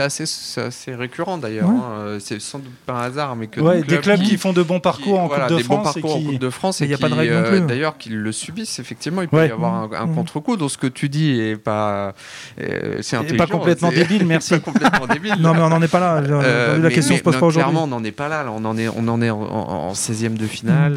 assez, 0.00 0.24
assez, 0.60 0.94
récurrent 0.94 1.38
d'ailleurs. 1.38 1.68
Hein. 1.68 2.16
C'est 2.20 2.40
sans 2.40 2.58
doute 2.58 2.72
pas 2.86 2.94
un 2.94 3.02
hasard, 3.02 3.36
mais 3.36 3.48
que 3.48 3.60
des 3.82 3.98
clubs 3.98 4.22
qui, 4.22 4.36
font 4.38 4.52
de 4.52 4.62
bons 4.62 4.80
parcours 4.80 5.20
en 5.20 5.28
Coupe 5.28 5.48
de 5.48 5.56
des 5.56 5.62
France. 5.62 5.78
Bons 5.78 5.92
parcours 5.92 6.16
en 6.16 6.22
Coupe 6.22 6.38
de 6.38 6.50
France 6.50 6.80
et 6.80 6.84
il 6.84 6.88
n'y 6.88 6.94
a 6.94 6.98
pas 6.98 7.08
de 7.08 7.14
règle 7.14 7.34
non 7.34 7.42
plus. 7.44 7.58
Euh, 7.58 7.66
d'ailleurs, 7.66 7.98
qu'ils 7.98 8.16
le 8.16 8.32
subissent, 8.32 8.78
effectivement, 8.78 9.22
il 9.22 9.28
peut 9.28 9.46
y 9.46 9.50
avoir 9.50 9.92
un 9.92 10.08
contre-coup. 10.08 10.56
Donc 10.56 10.70
ce 10.70 10.78
que 10.78 10.86
tu 10.86 11.08
dis 11.08 11.38
est 11.38 11.56
pas. 11.56 12.14
Euh, 12.60 12.98
c'est 13.00 13.36
pas 13.36 13.46
complètement 13.46 13.90
débile, 13.90 14.26
merci. 14.26 14.54
Non, 15.38 15.54
mais 15.54 15.60
on 15.60 15.68
n'en 15.68 15.82
est 15.82 15.88
pas 15.88 16.00
là. 16.00 16.78
La 16.78 16.90
question 16.90 17.16
se 17.16 17.22
pose 17.22 17.36
pas 17.36 17.46
aujourd'hui. 17.46 17.72
Clairement, 17.72 17.84
on 17.84 17.98
n'en 17.98 18.04
est 18.04 18.12
pas 18.12 18.21
pas 18.22 18.28
là. 18.28 18.44
On 18.50 18.64
en 18.64 18.76
est, 18.76 18.88
on 18.88 19.08
en 19.08 19.20
est 19.22 19.30
en, 19.30 19.92
16e 19.92 20.36
de 20.36 20.46
finale. 20.46 20.94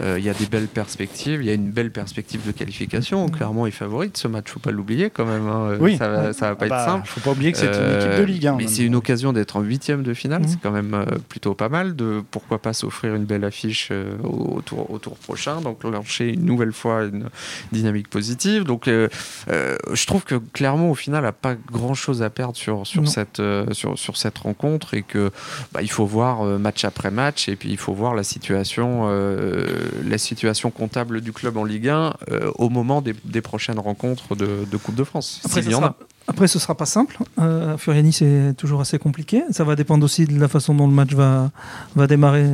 Mm. 0.00 0.18
Il 0.18 0.24
y 0.24 0.28
a 0.28 0.34
des 0.34 0.46
belles 0.46 0.68
perspectives. 0.68 1.40
Il 1.42 1.46
y 1.46 1.50
a 1.50 1.54
une 1.54 1.70
belle 1.70 1.90
perspective 1.90 2.46
de 2.46 2.52
qualification. 2.52 3.28
Clairement, 3.28 3.66
il 3.66 3.72
favorite 3.72 4.16
ce 4.16 4.28
match. 4.28 4.50
Faut 4.50 4.60
pas 4.60 4.70
l'oublier 4.70 5.10
quand 5.10 5.24
même. 5.24 5.46
Hein. 5.48 5.76
Oui. 5.80 5.96
Ça, 5.96 6.08
va, 6.08 6.32
ça 6.32 6.50
va 6.50 6.56
pas 6.56 6.66
être 6.66 6.70
bah, 6.70 6.84
simple. 6.84 7.08
Faut 7.08 7.20
pas 7.20 7.30
oublier 7.30 7.52
que 7.52 7.58
c'est 7.58 7.66
une 7.66 7.96
équipe 7.96 8.18
de 8.18 8.24
Ligue 8.24 8.46
1. 8.46 8.56
Mais 8.56 8.66
c'est 8.66 8.84
une 8.84 8.94
occasion 8.94 9.32
d'être 9.32 9.56
en 9.56 9.60
huitième 9.60 10.02
de 10.02 10.14
finale. 10.14 10.42
C'est 10.46 10.60
quand 10.60 10.70
même 10.70 11.04
plutôt 11.28 11.54
pas 11.54 11.68
mal. 11.68 11.96
De 11.96 12.22
pourquoi 12.30 12.60
pas 12.60 12.72
s'offrir 12.72 13.14
une 13.14 13.24
belle 13.24 13.44
affiche 13.44 13.90
au, 14.22 14.60
tour, 14.62 14.90
au 14.90 14.98
tour 14.98 15.16
prochain. 15.16 15.60
Donc 15.60 15.84
lancer 15.84 16.26
une 16.26 16.44
nouvelle 16.44 16.72
fois 16.72 17.04
une 17.04 17.28
dynamique 17.72 18.08
positive. 18.08 18.64
Donc 18.64 18.88
je 18.88 20.06
trouve 20.06 20.24
que 20.24 20.36
clairement, 20.52 20.90
au 20.90 20.94
final, 20.94 21.22
n'a 21.22 21.32
pas 21.32 21.54
grand 21.54 21.94
chose 21.94 22.22
à 22.22 22.30
perdre 22.30 22.56
sur, 22.56 22.86
sur, 22.86 23.08
cette, 23.08 23.40
euh, 23.40 23.66
sur, 23.72 23.98
sur, 23.98 24.16
cette 24.16 24.38
rencontre 24.38 24.94
et 24.94 25.02
que 25.02 25.30
bah, 25.72 25.82
il 25.82 25.90
faut 25.90 26.06
voir 26.06 26.31
euh, 26.40 26.58
match 26.58 26.84
après 26.84 27.10
match 27.10 27.48
et 27.48 27.56
puis 27.56 27.70
il 27.70 27.76
faut 27.76 27.92
voir 27.92 28.14
la 28.14 28.24
situation, 28.24 29.02
euh, 29.04 29.66
la 30.04 30.18
situation 30.18 30.70
comptable 30.70 31.20
du 31.20 31.32
club 31.32 31.56
en 31.56 31.64
Ligue 31.64 31.88
1 31.88 32.14
au 32.56 32.68
moment 32.68 33.02
des, 33.02 33.14
des 33.24 33.42
prochaines 33.42 33.78
rencontres 33.78 34.34
de, 34.34 34.64
de, 34.70 34.76
Coupe 34.76 34.94
de 34.94 35.04
France. 35.04 35.40
Après, 35.44 35.62
y 35.62 35.74
en 35.74 35.84
a. 35.84 35.96
Après, 36.28 36.46
ce 36.46 36.58
sera 36.58 36.74
pas 36.74 36.86
simple. 36.86 37.18
Euh, 37.40 37.76
Furiani, 37.76 38.12
c'est 38.12 38.54
toujours 38.56 38.80
assez 38.80 38.98
compliqué. 38.98 39.42
Ça 39.50 39.64
va 39.64 39.74
dépendre 39.74 40.04
aussi 40.04 40.24
de 40.24 40.38
la 40.38 40.48
façon 40.48 40.74
dont 40.74 40.86
le 40.86 40.92
match 40.92 41.14
va, 41.14 41.50
va 41.96 42.06
démarrer. 42.06 42.46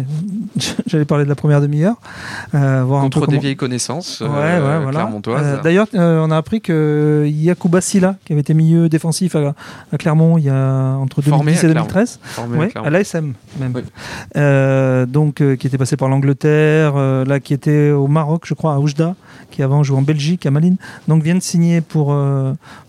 J'allais 0.87 1.05
parler 1.05 1.25
de 1.25 1.29
la 1.29 1.35
première 1.35 1.61
demi-heure. 1.61 1.97
Euh, 2.55 2.85
Contre 2.85 3.27
des 3.27 3.39
vieilles 3.39 3.57
connaissances, 3.57 4.21
ouais, 4.21 4.29
euh, 4.29 4.91
euh, 5.29 5.63
D'ailleurs, 5.63 5.87
on 5.95 6.31
a 6.31 6.37
appris 6.37 6.61
que 6.61 7.31
Silla, 7.81 8.17
qui 8.25 8.33
avait 8.33 8.41
été 8.41 8.55
milieu 8.55 8.89
défensif 8.89 9.37
à, 9.37 9.55
Clermont 9.99 10.39
il 10.39 10.45
y 10.45 10.51
a 10.51 10.97
entre 10.97 11.23
2010 11.23 11.65
et 11.65 11.69
2013, 11.69 12.21
à, 12.75 12.91
l'ASM 12.91 13.35
même. 13.59 15.07
donc, 15.07 15.35
qui 15.57 15.67
était 15.67 15.79
passé 15.79 15.97
par 15.97 16.09
l'Angleterre, 16.09 16.97
là, 16.97 17.41
qui 17.41 17.55
était 17.55 17.91
au 17.91 18.07
Maroc, 18.07 18.43
je 18.47 18.55
crois, 18.55 18.75
à 18.75 18.79
Oujda, 18.79 19.15
qui 19.51 19.63
avant 19.63 19.83
joué 19.83 19.99
en 19.99 20.03
Belgique, 20.03 20.47
à 20.47 20.51
Malines. 20.51 20.77
Donc, 21.07 21.23
vient 21.23 21.35
de 21.35 21.43
signer 21.43 21.81
pour, 21.81 22.15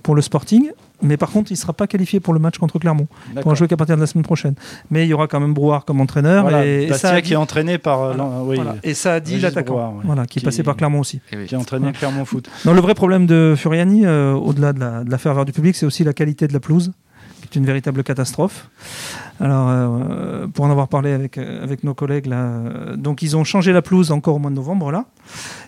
pour 0.10 0.16
le 0.16 0.24
Sporting. 0.24 0.72
Mais 1.04 1.18
par 1.18 1.30
contre, 1.30 1.52
il 1.52 1.54
ne 1.54 1.60
sera 1.60 1.72
pas 1.72 1.86
qualifié 1.86 2.20
pour 2.20 2.34
le 2.34 2.40
match 2.40 2.58
contre 2.58 2.80
Clermont. 2.80 3.06
Il 3.36 3.42
pourra 3.42 3.54
jouer 3.54 3.68
qu'à 3.68 3.78
partir 3.78 3.96
de 3.96 4.02
la 4.02 4.08
semaine 4.08 4.24
prochaine. 4.24 4.56
Mais 4.90 5.06
il 5.06 5.08
y 5.08 5.14
aura 5.14 5.28
quand 5.28 5.40
même 5.40 5.54
Brouard 5.54 5.86
comme 5.86 6.02
entraîneur. 6.02 6.50
et, 6.64 6.92
ça 6.94 7.22
qui 7.22 7.34
est 7.34 7.36
entraîné 7.36 7.78
par. 7.78 8.02
Euh, 8.02 8.76
et 8.82 8.96
ça 8.96 9.14
a 9.14 9.20
dit 9.20 9.38
l'attaquant. 9.38 10.00
Voilà, 10.04 10.26
qui, 10.26 10.40
est 10.40 10.42
passé 10.42 10.64
par 10.64 10.76
Clermont 10.76 11.02
aussi. 11.02 11.22
Qui 11.46 11.54
a 11.54 11.60
entraîné 11.60 11.92
Clermont 11.92 12.26
Foot. 12.26 12.50
Non, 12.66 12.74
le 12.74 12.82
vrai 12.82 12.96
problème 12.96 13.28
de 13.28 13.54
Furiani, 13.56 14.08
euh, 14.08 14.34
au-delà 14.34 14.74
de 14.74 14.80
la, 14.80 15.04
de 15.04 15.12
la 15.12 15.18
ferveur 15.20 15.46
du 15.46 15.52
public, 15.52 15.76
c'est 15.76 15.86
aussi 15.86 16.04
la 16.04 16.14
qualité 16.14 16.48
de 16.48 16.54
la 16.54 16.60
pelouse, 16.60 16.92
qui 17.42 17.48
est 17.54 17.56
une 17.60 17.68
véritable 17.68 18.04
catastrophe. 18.04 18.68
Alors, 19.40 19.68
euh, 19.70 20.48
pour 20.48 20.66
en 20.66 20.72
avoir 20.72 20.88
parlé 20.88 21.12
avec, 21.12 21.38
avec 21.38 21.84
nos 21.84 21.94
collègues, 21.94 22.26
là, 22.26 22.64
donc 22.96 23.22
ils 23.22 23.38
ont 23.38 23.44
changé 23.44 23.74
la 23.74 23.84
pelouse 23.84 24.12
encore 24.12 24.38
au 24.38 24.40
mois 24.40 24.50
de 24.50 24.56
novembre, 24.56 24.92
là. 24.92 25.06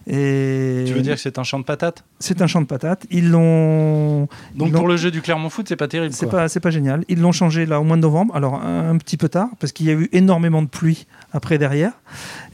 Et 0.08 0.84
tu 0.88 0.94
veux 0.94 1.01
dire 1.01 1.15
que 1.15 1.22
c'est 1.22 1.38
un 1.38 1.44
champ 1.44 1.60
de 1.60 1.63
patates? 1.63 2.03
C'est 2.20 2.41
un 2.41 2.48
champ 2.48 2.62
de 2.62 2.65
patates. 2.65 3.06
Ils 3.12 3.30
l'ont. 3.30 4.27
Donc 4.56 4.74
pour 4.74 4.88
le 4.88 4.98
jeu 4.98 5.12
du 5.12 5.22
Clermont 5.22 5.50
Foot, 5.50 5.68
c'est 5.68 5.75
pas 5.75 5.88
terrible. 5.88 6.13
C'est 6.13 6.27
pas, 6.27 6.48
c'est 6.48 6.60
pas 6.60 6.72
génial. 6.72 7.03
Ils 7.08 7.20
l'ont 7.20 7.32
changé 7.32 7.65
là 7.65 7.80
au 7.80 7.84
mois 7.84 7.98
de 7.98 8.01
novembre. 8.01 8.36
Alors 8.36 8.56
un, 8.56 8.98
petit 8.98 9.18
peu 9.18 9.30
tard 9.30 9.50
parce 9.60 9.72
qu'il 9.72 9.86
y 9.86 9.89
a 9.89 9.94
eu 9.94 10.10
énormément 10.12 10.62
de 10.62 10.68
pluie 10.68 11.08
après 11.34 11.58
derrière 11.58 11.94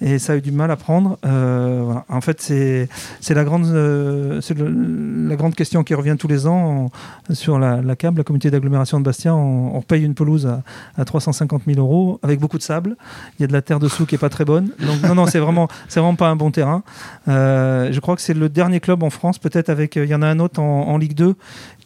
et 0.02 0.20
ça 0.20 0.34
a 0.34 0.36
eu 0.38 0.42
du 0.42 0.52
mal 0.52 0.72
à 0.72 0.76
prendre. 0.76 1.18
Euh, 1.26 1.82
voilà. 1.84 2.06
En 2.10 2.22
fait, 2.22 2.42
c'est 2.42 2.90
c'est 3.22 3.34
la 3.34 3.44
grande 3.44 3.66
euh, 3.66 4.42
c'est 4.42 4.58
la 4.58 5.36
grande 5.36 5.56
question 5.56 5.84
qui 5.84 5.94
revient 5.94 6.16
tous 6.20 6.28
les 6.28 6.48
ans 6.48 6.90
sur 7.32 7.60
la, 7.60 7.82
la 7.82 7.96
CAB, 7.96 8.18
la 8.18 8.24
communauté 8.24 8.52
d'agglomération 8.52 9.00
de 9.00 9.06
Bastia. 9.06 9.34
On, 9.36 9.82
paye 9.88 10.04
une 10.04 10.16
pelouse 10.16 10.48
à, 10.48 10.64
à, 10.98 11.06
350 11.06 11.64
000 11.66 11.80
euros 11.80 12.20
avec 12.24 12.40
beaucoup 12.40 12.58
de 12.58 12.64
sable. 12.64 12.98
Il 13.38 13.44
y 13.44 13.46
a 13.46 13.48
de 13.48 13.54
la 13.54 13.62
terre 13.62 13.80
dessous 13.80 14.06
qui 14.06 14.16
est 14.16 14.20
pas 14.20 14.30
très 14.30 14.44
bonne. 14.44 14.72
Donc 14.80 15.02
non 15.04 15.16
non, 15.16 15.28
c'est 15.28 15.40
vraiment 15.40 15.68
c'est 15.88 16.00
vraiment 16.00 16.16
pas 16.16 16.28
un 16.28 16.36
bon 16.36 16.52
terrain. 16.52 16.84
Euh, 17.28 17.92
je 17.92 18.00
crois 18.00 18.16
que 18.16 18.22
c'est 18.22 18.34
le 18.34 18.50
dernier 18.50 18.80
club 18.80 19.04
en 19.04 19.10
France, 19.10 19.40
peut-être 19.40 19.70
avec. 19.70 19.98
Euh, 19.98 20.06
il 20.06 20.10
y 20.10 20.16
en 20.16 20.22
a 20.22 20.28
un 20.28 20.40
autre 20.40 20.62
en, 20.62 20.98
Ligue 20.98 21.14
2 21.14 21.36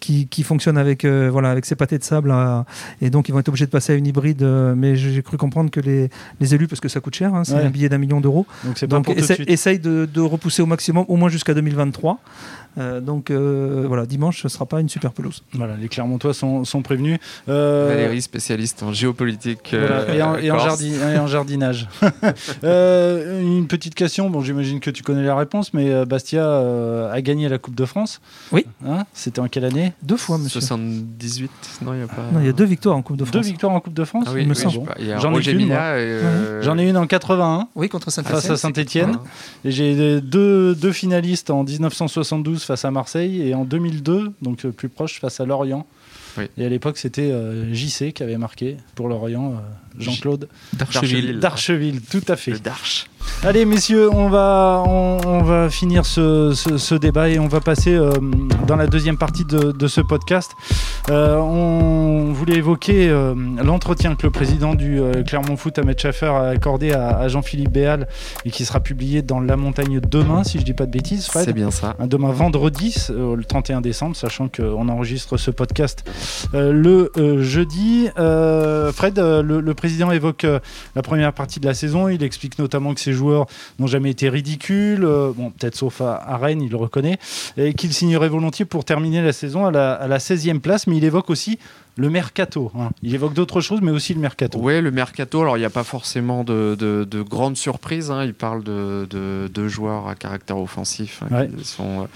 qui, 0.01 0.43
fonctionne 0.43 0.77
avec, 0.77 1.05
euh, 1.05 1.29
voilà, 1.31 1.51
avec 1.51 1.65
ses 1.65 1.75
pâtés 1.75 1.97
de 1.97 2.03
sable. 2.03 2.33
et 3.01 3.09
donc, 3.09 3.29
ils 3.29 3.31
vont 3.31 3.39
être 3.39 3.49
obligés 3.49 3.65
de 3.65 3.71
passer 3.71 3.93
à 3.93 3.95
une 3.95 4.07
hybride. 4.07 4.43
mais 4.75 4.95
j'ai 4.95 5.21
cru 5.21 5.37
comprendre 5.37 5.71
que 5.71 5.79
les, 5.79 6.09
élus, 6.53 6.67
parce 6.67 6.81
que 6.81 6.89
ça 6.89 6.99
coûte 6.99 7.15
cher, 7.15 7.33
hein, 7.33 7.43
c'est 7.43 7.55
un 7.55 7.69
billet 7.69 7.89
d'un 7.89 7.97
million 7.97 8.19
d'euros. 8.19 8.45
Donc, 8.87 9.09
essaye, 9.47 9.79
de, 9.79 10.07
de, 10.11 10.21
repousser 10.21 10.61
au 10.61 10.65
maximum, 10.65 11.05
au 11.07 11.15
moins 11.15 11.29
jusqu'à 11.29 11.53
2023. 11.53 12.19
Euh, 12.77 13.01
donc 13.01 13.31
euh, 13.31 13.83
voilà, 13.87 14.05
dimanche, 14.05 14.41
ce 14.41 14.47
ne 14.47 14.49
sera 14.49 14.65
pas 14.65 14.79
une 14.79 14.89
super 14.89 15.11
pelouse. 15.11 15.43
Voilà, 15.53 15.75
les 15.75 15.89
Clermontois 15.89 16.33
sont, 16.33 16.63
sont 16.63 16.81
prévenus. 16.81 17.19
Euh, 17.49 17.87
Valérie, 17.89 18.21
spécialiste 18.21 18.83
en 18.83 18.93
géopolitique 18.93 19.73
et, 19.73 20.21
en, 20.21 20.35
et, 20.37 20.51
en 20.51 21.27
jardinage. 21.27 21.87
une 22.63 23.67
petite 23.67 23.95
question, 23.95 24.29
bon, 24.29 24.41
j'imagine 24.41 24.79
que 24.79 24.89
tu 24.89 25.03
connais 25.03 25.23
la 25.23 25.35
réponse, 25.35 25.73
mais 25.73 26.05
Bastia 26.05 27.09
a 27.11 27.21
gagné 27.21 27.49
la 27.49 27.57
Coupe 27.57 27.75
de 27.75 27.85
France. 27.85 28.21
Oui. 28.51 28.65
Hein 28.85 29.05
C'était 29.13 29.39
en 29.39 29.47
quelle 29.47 29.65
année? 29.65 29.90
Deux 30.01 30.17
fois, 30.17 30.37
monsieur. 30.37 30.61
78 30.61 31.51
Non, 31.81 31.93
il 31.93 31.97
n'y 31.97 32.03
a 32.03 32.07
pas. 32.07 32.23
il 32.39 32.45
y 32.45 32.49
a 32.49 32.53
deux 32.53 32.65
victoires 32.65 32.95
en 32.95 33.01
Coupe 33.01 33.17
de 33.17 33.25
France. 33.25 33.33
Deux 33.33 33.47
victoires 33.47 33.73
en 33.73 33.79
Coupe 33.79 33.93
de 33.93 34.03
France 34.03 34.25
ah 34.27 34.31
oui, 34.33 34.47
J'en 35.19 35.33
ai, 35.33 35.51
une. 35.51 36.61
J'en 36.61 36.77
ai 36.77 36.89
une 36.89 36.97
en 36.97 37.07
81. 37.07 37.67
Oui, 37.75 37.89
contre 37.89 38.11
Saint-Etienne. 38.11 38.35
Face 38.41 38.49
à 38.49 38.57
Saint-Etienne. 38.57 39.17
Et 39.65 39.71
j'ai 39.71 40.21
deux, 40.21 40.75
deux 40.75 40.91
finalistes 40.91 41.49
en 41.49 41.63
1972 41.63 42.63
face 42.63 42.85
à 42.85 42.91
Marseille 42.91 43.41
et 43.41 43.53
en 43.53 43.65
2002, 43.65 44.33
donc 44.41 44.65
euh, 44.65 44.71
plus 44.71 44.89
proche, 44.89 45.19
face 45.19 45.39
à 45.39 45.45
Lorient. 45.45 45.85
Et 46.57 46.65
à 46.65 46.69
l'époque, 46.69 46.97
c'était 46.97 47.29
euh, 47.31 47.73
JC 47.73 48.13
qui 48.13 48.23
avait 48.23 48.37
marqué 48.37 48.77
pour 48.95 49.09
Lorient, 49.09 49.53
euh, 49.53 49.55
Jean-Claude 49.97 50.47
Darcheville. 50.73 51.39
Darcheville, 51.39 52.01
tout 52.01 52.23
à 52.27 52.35
fait. 52.35 52.51
Le 52.51 52.59
Darche. 52.59 53.05
Allez, 53.43 53.65
messieurs, 53.65 54.07
on 54.13 54.29
va, 54.29 54.83
on, 54.85 55.41
va 55.41 55.69
finir 55.71 56.05
ce, 56.05 56.95
débat 56.95 57.29
et 57.29 57.39
on 57.39 57.47
va 57.47 57.59
passer 57.59 57.95
euh, 57.95 58.11
dans 58.67 58.75
la 58.75 58.85
deuxième 58.85 59.17
partie 59.17 59.45
de, 59.45 59.87
ce 59.87 59.99
podcast. 59.99 60.51
Euh, 61.09 61.37
on 61.37 62.33
voulait 62.33 62.57
évoquer 62.57 63.09
euh, 63.09 63.33
l'entretien 63.63 64.15
que 64.15 64.27
le 64.27 64.31
président 64.31 64.75
du 64.75 65.01
Clermont 65.25 65.57
Foot, 65.57 65.79
Ahmed 65.79 65.99
Schaffer, 65.99 66.27
a 66.27 66.49
accordé 66.49 66.91
à, 66.91 67.27
Jean-Philippe 67.29 67.71
Béal 67.71 68.07
et 68.45 68.51
qui 68.51 68.63
sera 68.63 68.79
publié 68.79 69.23
dans 69.23 69.39
La 69.39 69.57
Montagne 69.57 69.99
demain, 69.99 70.43
si 70.43 70.57
je 70.57 70.59
ne 70.59 70.65
dis 70.65 70.73
pas 70.73 70.85
de 70.85 70.91
bêtises, 70.91 71.25
Fred. 71.25 71.45
C'est 71.45 71.53
bien 71.53 71.71
ça. 71.71 71.95
Demain, 71.99 72.31
vendredi, 72.31 72.95
le 73.09 73.43
31 73.43 73.81
décembre, 73.81 74.15
sachant 74.15 74.49
qu'on 74.49 74.87
enregistre 74.87 75.37
ce 75.37 75.49
podcast 75.49 76.03
le 76.53 77.11
jeudi. 77.41 78.07
Fred, 78.15 79.17
le, 79.17 79.61
le, 79.61 79.73
président 79.81 80.11
évoque 80.11 80.45
la 80.95 81.01
première 81.01 81.33
partie 81.33 81.59
de 81.59 81.65
la 81.65 81.73
saison. 81.73 82.07
Il 82.07 82.21
explique 82.23 82.59
notamment 82.59 82.93
que 82.93 82.99
c'est 82.99 83.13
joueurs 83.13 83.47
n'ont 83.79 83.87
jamais 83.87 84.11
été 84.11 84.29
ridicules, 84.29 85.03
euh, 85.03 85.31
bon, 85.35 85.49
peut-être 85.49 85.75
sauf 85.75 86.01
à, 86.01 86.37
Rennes, 86.37 86.61
il 86.61 86.69
le 86.69 86.77
reconnaît, 86.77 87.17
et 87.57 87.73
qu'il 87.73 87.91
signerait 87.93 88.29
volontiers 88.29 88.65
pour 88.65 88.85
terminer 88.85 89.21
la 89.21 89.33
saison 89.33 89.65
à 89.65 89.71
la, 89.71 89.93
à 89.93 90.07
la 90.07 90.19
16e 90.19 90.59
place, 90.59 90.87
mais 90.87 90.97
il 90.97 91.03
évoque 91.03 91.29
aussi 91.29 91.57
le 91.97 92.09
mercato. 92.09 92.71
Hein. 92.77 92.89
Il 93.03 93.13
évoque 93.13 93.33
d'autres 93.33 93.59
choses, 93.59 93.81
mais 93.81 93.91
aussi 93.91 94.13
le 94.13 94.21
mercato. 94.21 94.57
Oui, 94.61 94.81
le 94.81 94.91
mercato. 94.91 95.41
Alors, 95.41 95.57
il 95.57 95.59
n'y 95.59 95.65
a 95.65 95.69
pas 95.69 95.83
forcément 95.83 96.43
de, 96.43 96.75
de, 96.79 97.21
grandes 97.21 97.57
surprises. 97.57 98.11
Hein. 98.11 98.23
Il 98.23 98.33
parle 98.33 98.63
de, 98.63 99.07
de, 99.09 99.67
joueurs 99.67 100.07
à 100.07 100.15
caractère 100.15 100.57
offensif 100.57 101.21
hein, 101.29 101.47
qui, 101.47 101.63
sont, 101.63 102.07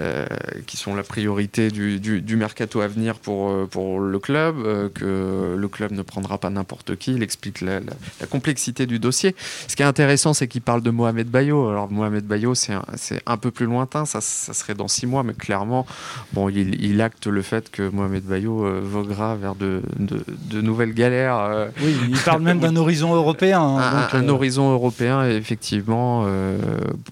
euh, 0.00 0.26
qui 0.66 0.76
sont 0.76 0.94
la 0.94 1.02
priorité 1.02 1.70
du, 1.70 2.00
du, 2.00 2.36
mercato 2.36 2.80
à 2.80 2.88
venir 2.88 3.16
pour, 3.16 3.50
euh, 3.50 3.66
pour 3.70 4.00
le 4.00 4.18
club, 4.18 4.56
euh, 4.58 4.88
que 4.88 5.54
le 5.56 5.68
club 5.68 5.92
ne 5.92 6.02
prendra 6.02 6.38
pas 6.38 6.50
n'importe 6.50 6.96
qui. 6.96 7.12
Il 7.12 7.22
explique 7.22 7.60
la, 7.60 7.80
la, 7.80 8.26
complexité 8.26 8.86
du 8.86 8.98
dossier. 8.98 9.34
Ce 9.68 9.76
qui 9.76 9.82
est 9.82 9.86
intéressant, 9.86 10.32
c'est 10.32 10.48
qu'il 10.48 10.62
parle 10.62 10.82
de 10.82 10.90
Mohamed 10.90 11.28
Bayo. 11.28 11.68
Alors, 11.68 11.90
Mohamed 11.90 12.24
Bayo, 12.24 12.54
c'est 12.54 12.72
un, 12.72 12.84
un, 13.26 13.36
peu 13.36 13.50
plus 13.50 13.66
lointain. 13.66 14.06
Ça, 14.06 14.20
ça, 14.20 14.54
serait 14.54 14.74
dans 14.74 14.88
six 14.88 15.06
mois, 15.06 15.22
mais 15.22 15.34
clairement, 15.34 15.86
bon, 16.32 16.48
il, 16.48 16.82
il 16.82 17.00
acte 17.02 17.26
le 17.26 17.42
fait 17.42 17.70
que 17.70 17.88
Mohamed 17.88 18.24
Bayo 18.24 18.80
vogue 18.80 19.09
vers 19.14 19.54
de, 19.54 19.82
de, 19.98 20.60
nouvelles 20.60 20.94
galères. 20.94 21.38
Euh. 21.38 21.68
Oui, 21.82 21.94
il 22.08 22.18
parle 22.18 22.42
même 22.42 22.60
d'un 22.60 22.76
horizon 22.76 23.14
européen. 23.14 23.60
Hein, 23.60 24.08
un, 24.12 24.28
euh. 24.28 24.28
horizon 24.28 24.72
européen, 24.72 25.26
effectivement, 25.28 26.24
euh, 26.26 26.58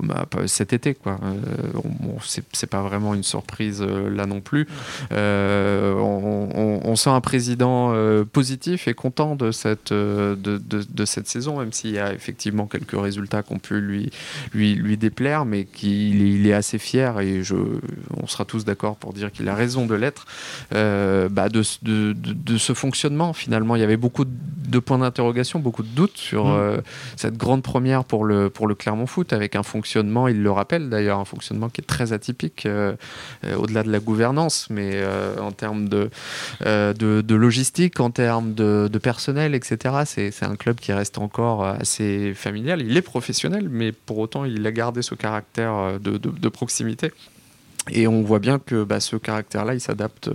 bah, 0.02 0.26
cet 0.46 0.72
été. 0.72 0.94
Quoi. 0.94 1.18
bon, 1.74 2.16
c'est 2.52 2.66
pas 2.66 2.82
vraiment 2.82 3.14
une 3.14 3.22
surprise 3.22 3.82
là 3.82 4.26
non 4.26 4.40
plus. 4.40 4.66
On, 5.10 6.94
sent 6.96 7.10
un 7.10 7.20
président 7.20 7.94
positif 8.32 8.88
et 8.88 8.94
content 8.94 9.36
de 9.36 9.52
cette, 9.52 9.92
de, 9.92 10.36
de, 10.36 11.04
cette 11.04 11.28
saison, 11.28 11.60
même 11.60 11.72
s'il 11.72 11.92
y 11.92 11.98
a 11.98 12.12
effectivement 12.12 12.66
quelques 12.66 13.00
résultats 13.00 13.44
qui 13.44 13.52
ont 13.52 13.58
pu 13.58 13.80
lui, 13.80 14.10
lui, 14.52 14.74
lui 14.74 14.96
déplaire, 14.96 15.44
mais 15.44 15.64
qu'il 15.64 16.22
il 16.22 16.46
est 16.46 16.52
assez 16.52 16.78
fier 16.78 17.20
et 17.20 17.44
je, 17.44 17.54
on 18.16 18.26
sera 18.26 18.44
tous 18.44 18.64
d'accord 18.64 18.96
pour 18.96 19.12
dire 19.12 19.30
qu'il 19.30 19.48
a 19.48 19.54
raison 19.54 19.86
de 19.86 19.94
l'être, 19.94 20.26
bah 20.72 21.48
de, 21.48 21.62
de, 21.88 22.58
ce 22.58 22.72
fonctionnement 22.74 23.32
finalement. 23.32 23.76
Il 23.76 23.80
y 23.80 23.84
avait 23.84 23.96
beaucoup 23.96 24.24
de 24.24 24.78
points 24.78 24.98
d'interrogation, 24.98 25.58
beaucoup 25.58 25.82
de 25.82 25.88
doutes 25.88 26.16
sur 26.16 26.46
mm. 26.46 26.82
cette 27.16 27.36
grande 27.36 27.62
première 27.62 28.04
pour 28.04 28.24
le, 28.24 28.50
pour 28.50 28.66
le 28.66 28.74
Clermont 28.74 29.06
Foot, 29.06 29.32
avec 29.32 29.56
un 29.56 29.62
fonctionnement, 29.62 30.28
il 30.28 30.42
le 30.42 30.50
rappelle 30.50 30.90
d'ailleurs, 30.90 31.18
un 31.18 31.24
fonctionnement 31.24 31.68
qui 31.68 31.80
est 31.80 31.84
très 31.84 32.12
atypique 32.12 32.68
au-delà 33.56 33.82
de 33.82 33.90
la 33.90 34.00
gouvernance, 34.00 34.68
mais 34.70 35.02
en 35.40 35.52
termes 35.52 35.88
de, 35.88 36.10
de, 36.64 36.92
de, 36.92 37.34
logistique, 37.34 38.00
en 38.00 38.10
termes 38.10 38.54
de, 38.54 38.88
de 38.92 38.98
personnel, 38.98 39.54
etc. 39.54 39.94
C'est 40.04 40.42
un 40.42 40.56
club 40.56 40.76
qui 40.76 40.92
reste 40.92 41.18
encore 41.18 41.64
assez 41.64 42.34
familial. 42.34 42.82
Il 42.82 42.96
est 42.96 43.02
professionnel, 43.02 43.68
mais 43.70 43.92
pour 43.92 44.18
autant, 44.18 44.44
il 44.44 44.66
a 44.66 44.72
gardé 44.72 45.02
ce 45.02 45.14
caractère 45.14 45.98
de, 46.00 46.18
de 46.18 46.48
proximité. 46.48 47.12
Et 47.90 48.06
on 48.06 48.22
voit 48.22 48.38
bien 48.38 48.58
que 48.58 48.84
bah, 48.84 49.00
ce 49.00 49.16
caractère-là, 49.16 49.74
il 49.74 49.80
s'adapte, 49.80 50.30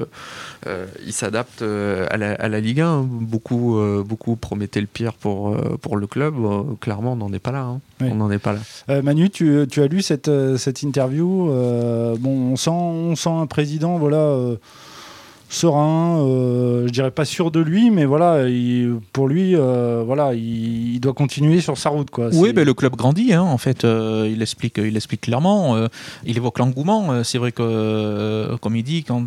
euh, 0.67 0.85
il 1.05 1.13
s'adapte 1.13 1.61
euh, 1.61 2.05
à, 2.09 2.17
la, 2.17 2.33
à, 2.33 2.47
la, 2.47 2.59
Ligue 2.59 2.81
1. 2.81 3.01
Beaucoup, 3.03 3.77
euh, 3.77 4.03
beaucoup 4.05 4.35
promettaient 4.35 4.81
le 4.81 4.87
pire 4.87 5.13
pour, 5.13 5.55
pour 5.81 5.97
le 5.97 6.07
club. 6.07 6.35
clairement, 6.79 7.13
on 7.13 7.17
n'en 7.17 7.33
est 7.33 7.39
pas 7.39 7.51
là. 7.51 7.61
Hein. 7.61 7.81
On 8.01 8.15
n'en 8.15 8.31
est 8.31 8.39
pas 8.39 8.53
là. 8.53 9.01
Manu, 9.01 9.29
tu, 9.29 9.65
tu, 9.69 9.81
as 9.81 9.87
lu 9.87 10.01
cette, 10.01 10.31
cette 10.57 10.83
interview. 10.83 11.47
bon, 12.19 12.51
on 12.53 12.55
sent, 12.55 12.69
on 12.69 13.15
sent 13.15 13.29
un 13.29 13.47
président, 13.47 13.97
voilà 13.97 14.37
serein, 15.53 16.19
euh, 16.19 16.87
je 16.87 16.91
dirais 16.91 17.11
pas 17.11 17.25
sûr 17.25 17.51
de 17.51 17.59
lui, 17.59 17.91
mais 17.91 18.05
voilà, 18.05 18.45
pour 19.11 19.27
lui, 19.27 19.55
euh, 19.55 20.03
voilà, 20.05 20.33
il, 20.33 20.99
doit 20.99 21.13
continuer 21.13 21.61
sur 21.61 21.77
sa 21.77 21.89
route. 21.89 22.09
Quoi. 22.09 22.29
Oui, 22.33 22.53
ben, 22.53 22.65
le 22.65 22.73
club 22.73 22.95
grandit, 22.95 23.33
hein, 23.33 23.41
en 23.41 23.57
fait, 23.57 23.83
euh, 23.83 24.29
il, 24.31 24.41
explique, 24.41 24.77
il 24.77 24.95
explique 24.95 25.21
clairement, 25.21 25.77
il 26.25 26.37
évoque 26.37 26.59
l'engouement, 26.59 27.23
c'est 27.23 27.37
vrai 27.37 27.51
que, 27.51 28.55
comme 28.61 28.75
il 28.75 28.83
dit, 28.83 29.03
quand 29.03 29.23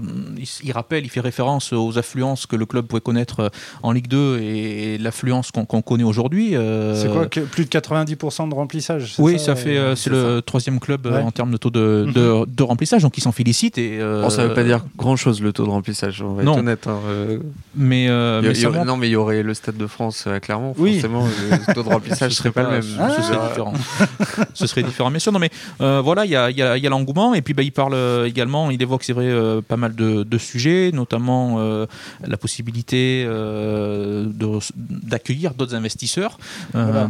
il, 0.65 0.73
rappelle, 0.73 1.05
il 1.05 1.11
fait 1.11 1.21
référence 1.21 1.73
aux 1.73 1.99
affluences 1.99 2.47
que 2.47 2.57
le 2.57 2.67
club 2.67 2.87
pouvait 2.87 3.01
connaître 3.01 3.51
en 3.83 3.93
Ligue 3.93 4.09
2 4.09 4.39
et, 4.41 4.99
l'affluence 4.99 5.51
qu'on 5.51 5.83
connaît 5.83 6.05
aujourd'hui. 6.05 6.55
c'est 6.95 7.13
quoi, 7.13 7.27
plus 7.27 7.65
de 7.65 7.71
90% 7.71 8.49
de 8.49 8.55
remplissage 8.55 9.15
Oui, 9.19 9.39
ça, 9.39 9.55
fait, 9.55 9.79
c'est 9.97 10.11
le 10.11 10.41
troisième 10.41 10.81
club 10.81 11.07
en 11.07 11.31
termes 11.31 11.53
de 11.53 11.57
taux 11.57 11.71
de, 11.71 12.05
mhm. 12.07 12.47
de, 12.47 12.63
remplissage, 12.63 13.03
donc 13.03 13.17
il 13.17 13.21
s'en 13.21 13.33
félicite. 13.33 13.79
Et, 13.79 13.99
ça 14.29 14.43
ne 14.43 14.49
veut 14.49 14.55
pas 14.55 14.65
dire 14.65 14.85
grand-chose 14.97 15.41
le 15.41 15.53
taux 15.53 15.65
de 15.65 15.71
remplissage 15.71 16.16
on 16.23 16.35
va 16.35 16.43
être 16.43 16.59
honnête. 16.59 16.87
Hein, 16.87 16.99
euh. 17.07 17.39
Mais, 17.75 18.07
euh, 18.09 18.43
non, 18.85 18.97
mais 18.97 19.09
il 19.09 19.13
y 19.13 19.17
aurait 19.17 19.43
le 19.43 19.55
Stade 19.55 19.77
de 19.77 19.87
France 19.87 20.25
euh, 20.27 20.39
clairement. 20.39 20.75
Forcément, 20.75 21.27
le 21.27 21.75
taux 21.75 21.83
de 21.83 21.89
remplissage 21.89 22.33
serait 22.35 22.51
pas, 22.51 22.63
le 22.63 22.71
même. 22.71 22.83
ce 22.83 23.23
serait 23.23 23.49
différent. 23.49 23.73
ce 24.55 24.67
serait 24.67 24.83
différent, 24.83 25.11
bien 25.11 25.19
sûr. 25.19 25.33
Non, 25.33 25.39
mais 25.39 25.51
voilà, 25.79 26.25
il 26.25 26.31
y 26.31 26.37
a, 26.37 26.51
y 26.51 26.87
a 26.87 26.91
l'engouement. 26.91 27.35
Et 27.35 27.43
puis, 27.43 27.55
bah, 27.55 27.63
il 27.63 27.73
parle 27.73 27.97
également, 28.27 28.71
il 28.71 28.81
évoque, 28.81 29.05
c'est 29.05 29.13
vrai, 29.13 29.31
pas 29.67 29.77
mal 29.77 29.95
de, 29.95 30.39
sujets, 30.39 30.91
notamment 30.93 31.59
la 32.25 32.37
possibilité 32.37 33.27
d'accueillir 34.77 35.55
d'autres 35.55 35.75
investisseurs. 35.75 36.39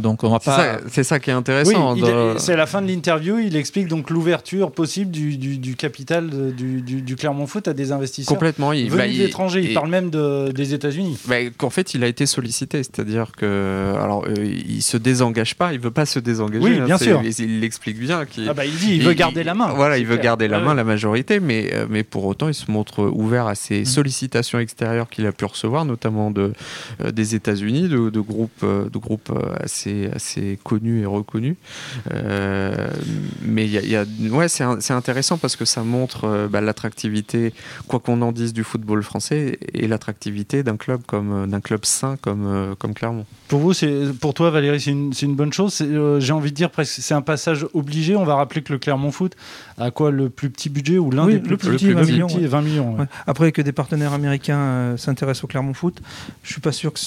Donc, 0.01 0.23
on 0.23 0.29
va 0.29 0.39
pas. 0.39 0.77
C'est 0.89 1.03
ça, 1.03 1.19
qui 1.19 1.29
est 1.29 1.33
intéressant. 1.33 1.95
c'est 2.37 2.55
la 2.55 2.65
fin 2.65 2.81
de 2.81 2.87
l'interview. 2.87 3.39
Il 3.39 3.55
explique 3.55 3.87
donc 3.87 4.09
l'ouverture 4.09 4.71
possible 4.71 5.11
du, 5.11 5.37
du, 5.37 5.75
capital 5.75 6.29
du, 6.53 6.81
du, 6.81 7.15
Clermont 7.15 7.47
Foot 7.47 7.67
à 7.67 7.73
des 7.73 7.91
investisseurs. 7.91 8.33
Complètement. 8.33 8.73
Il, 8.73 8.89
bah, 8.97 9.07
l'étranger, 9.07 9.61
il, 9.63 9.73
parle 9.73 9.89
même 9.89 10.09
de, 10.09 10.51
des 10.51 10.73
États-Unis. 10.73 11.17
Bah, 11.27 11.35
Qu'en 11.57 11.69
fait, 11.69 11.93
il 11.93 12.03
a 12.03 12.07
été 12.07 12.25
sollicité, 12.25 12.83
c'est-à-dire 12.83 13.31
que, 13.35 13.93
alors, 14.01 14.25
euh, 14.27 14.35
il 14.37 14.81
se 14.81 14.97
désengage 14.97 15.55
pas, 15.55 15.73
il 15.73 15.79
veut 15.79 15.91
pas 15.91 16.05
se 16.05 16.19
désengager. 16.19 16.63
Oui, 16.63 16.79
hein, 16.79 16.85
bien 16.85 16.97
sûr. 16.97 17.21
Il 17.23 17.59
l'explique 17.59 17.99
bien. 17.99 18.25
ah 18.47 18.53
bah, 18.53 18.65
il 18.65 18.75
dit, 18.75 18.95
il 18.95 19.03
veut 19.03 19.13
garder 19.13 19.43
la 19.43 19.53
main. 19.53 19.73
Voilà, 19.73 19.97
il 19.97 20.05
veut 20.05 20.17
garder 20.17 20.47
la 20.47 20.59
main, 20.59 20.73
la 20.73 20.83
majorité, 20.83 21.39
mais, 21.39 21.69
euh, 21.73 21.85
mais 21.89 22.03
pour 22.03 22.25
autant, 22.25 22.47
il 22.47 22.53
se 22.53 22.71
montre 22.71 23.03
ouvert 23.03 23.47
à 23.47 23.55
ces 23.55 23.81
mm. 23.81 23.85
sollicitations 23.85 24.59
extérieures 24.59 25.09
qu'il 25.09 25.25
a 25.25 25.31
pu 25.31 25.45
recevoir, 25.45 25.85
notamment 25.85 26.31
de, 26.31 26.53
euh, 27.03 27.11
des 27.11 27.35
États-Unis, 27.35 27.89
de, 27.89 28.09
de, 28.09 28.19
groupes, 28.19 28.65
de 28.65 28.97
groupes 28.97 29.31
assez, 29.59 30.09
assez 30.13 30.59
connus 30.63 31.01
et 31.01 31.05
reconnus. 31.05 31.55
mais 33.41 33.65
il 33.65 33.89
y 33.89 33.95
a, 33.95 34.05
ouais, 34.31 34.47
c'est 34.47 34.93
intéressant 34.93 35.37
parce 35.37 35.55
que 35.55 35.65
ça 35.65 35.83
montre 35.83 36.47
bah, 36.49 36.61
l'attractivité, 36.61 37.53
quoi 37.87 37.99
qu'on 37.99 38.21
en 38.21 38.31
dise, 38.31 38.53
du 38.53 38.63
football 38.63 38.86
français 39.01 39.59
et 39.73 39.87
l'attractivité 39.87 40.63
d'un 40.63 40.77
club 40.77 41.01
comme 41.05 41.31
euh, 41.31 41.47
d'un 41.47 41.61
club 41.61 41.85
sain 41.85 42.17
comme 42.21 42.45
euh, 42.45 42.75
comme 42.75 42.93
Clermont. 42.93 43.25
Pour 43.47 43.59
vous, 43.59 43.73
c'est 43.73 44.13
pour 44.19 44.33
toi 44.33 44.49
Valérie, 44.49 44.79
c'est 44.79 44.91
une, 44.91 45.13
une, 45.21 45.35
bonne 45.35 45.53
chose? 45.53 45.81
Euh, 45.81 46.19
j'ai 46.19 46.33
envie 46.33 46.51
de 46.51 46.55
dire 46.55 46.69
presque 46.69 47.01
c'est 47.01 47.13
un 47.13 47.21
passage 47.21 47.65
obligé. 47.73 48.15
On 48.15 48.25
va 48.25 48.35
rappeler 48.35 48.61
que 48.61 48.73
le 48.73 48.79
Clermont 48.79 49.11
Foot 49.11 49.35
a 49.77 49.91
quoi 49.91 50.11
le 50.11 50.29
plus 50.29 50.49
petit 50.49 50.69
budget 50.69 50.97
ou 50.97 51.11
l'un 51.11 51.27
des 51.27 51.39
plus, 51.39 51.57
petits, 51.57 51.91
20 51.91 52.03
millions. 52.03 52.27
20 52.27 52.61
millions 52.61 52.97
Après 53.25 53.51
que 53.51 53.61
des 53.61 53.71
partenaires 53.71 54.13
américains 54.13 54.95
s'intéressent 54.97 55.43
au 55.43 55.47
Clermont 55.47 55.73
Foot, 55.73 56.01
je 56.43 56.51
suis 56.51 56.61
pas 56.61 56.71
sûr 56.71 56.93
que 56.93 56.99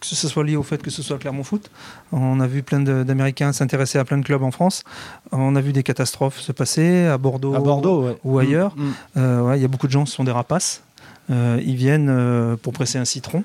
que 0.00 0.06
ce 0.06 0.28
soit 0.28 0.44
lié 0.44 0.56
au 0.56 0.62
fait 0.62 0.80
que 0.80 0.90
ce 0.90 1.02
soit 1.02 1.18
Clermont 1.18 1.42
Foot. 1.42 1.70
On 2.12 2.38
a 2.40 2.46
vu 2.46 2.62
plein 2.62 2.80
d'Américains 2.80 3.52
s'intéresser 3.52 3.98
à 3.98 4.04
plein 4.04 4.18
de 4.18 4.24
clubs 4.24 4.42
en 4.42 4.50
France. 4.50 4.84
On 5.32 5.56
a 5.56 5.60
vu 5.60 5.72
des 5.72 5.82
catastrophes 5.82 6.38
se 6.38 6.52
passer 6.52 7.06
à 7.06 7.18
Bordeaux, 7.18 7.54
à 7.54 7.58
Bordeaux 7.58 8.16
ou 8.22 8.38
ailleurs. 8.38 8.74
Mm, 8.76 9.20
mm. 9.20 9.54
Il 9.56 9.62
y 9.62 9.64
a 9.64 9.68
beaucoup 9.68 9.86
de 9.86 9.92
gens 9.92 10.04
qui 10.04 10.12
sont 10.12 10.24
des 10.24 10.30
rapaces. 10.30 10.82
Euh, 11.30 11.60
ils 11.64 11.76
viennent 11.76 12.08
euh, 12.10 12.56
pour 12.56 12.72
presser 12.72 12.98
un 12.98 13.04
citron. 13.04 13.44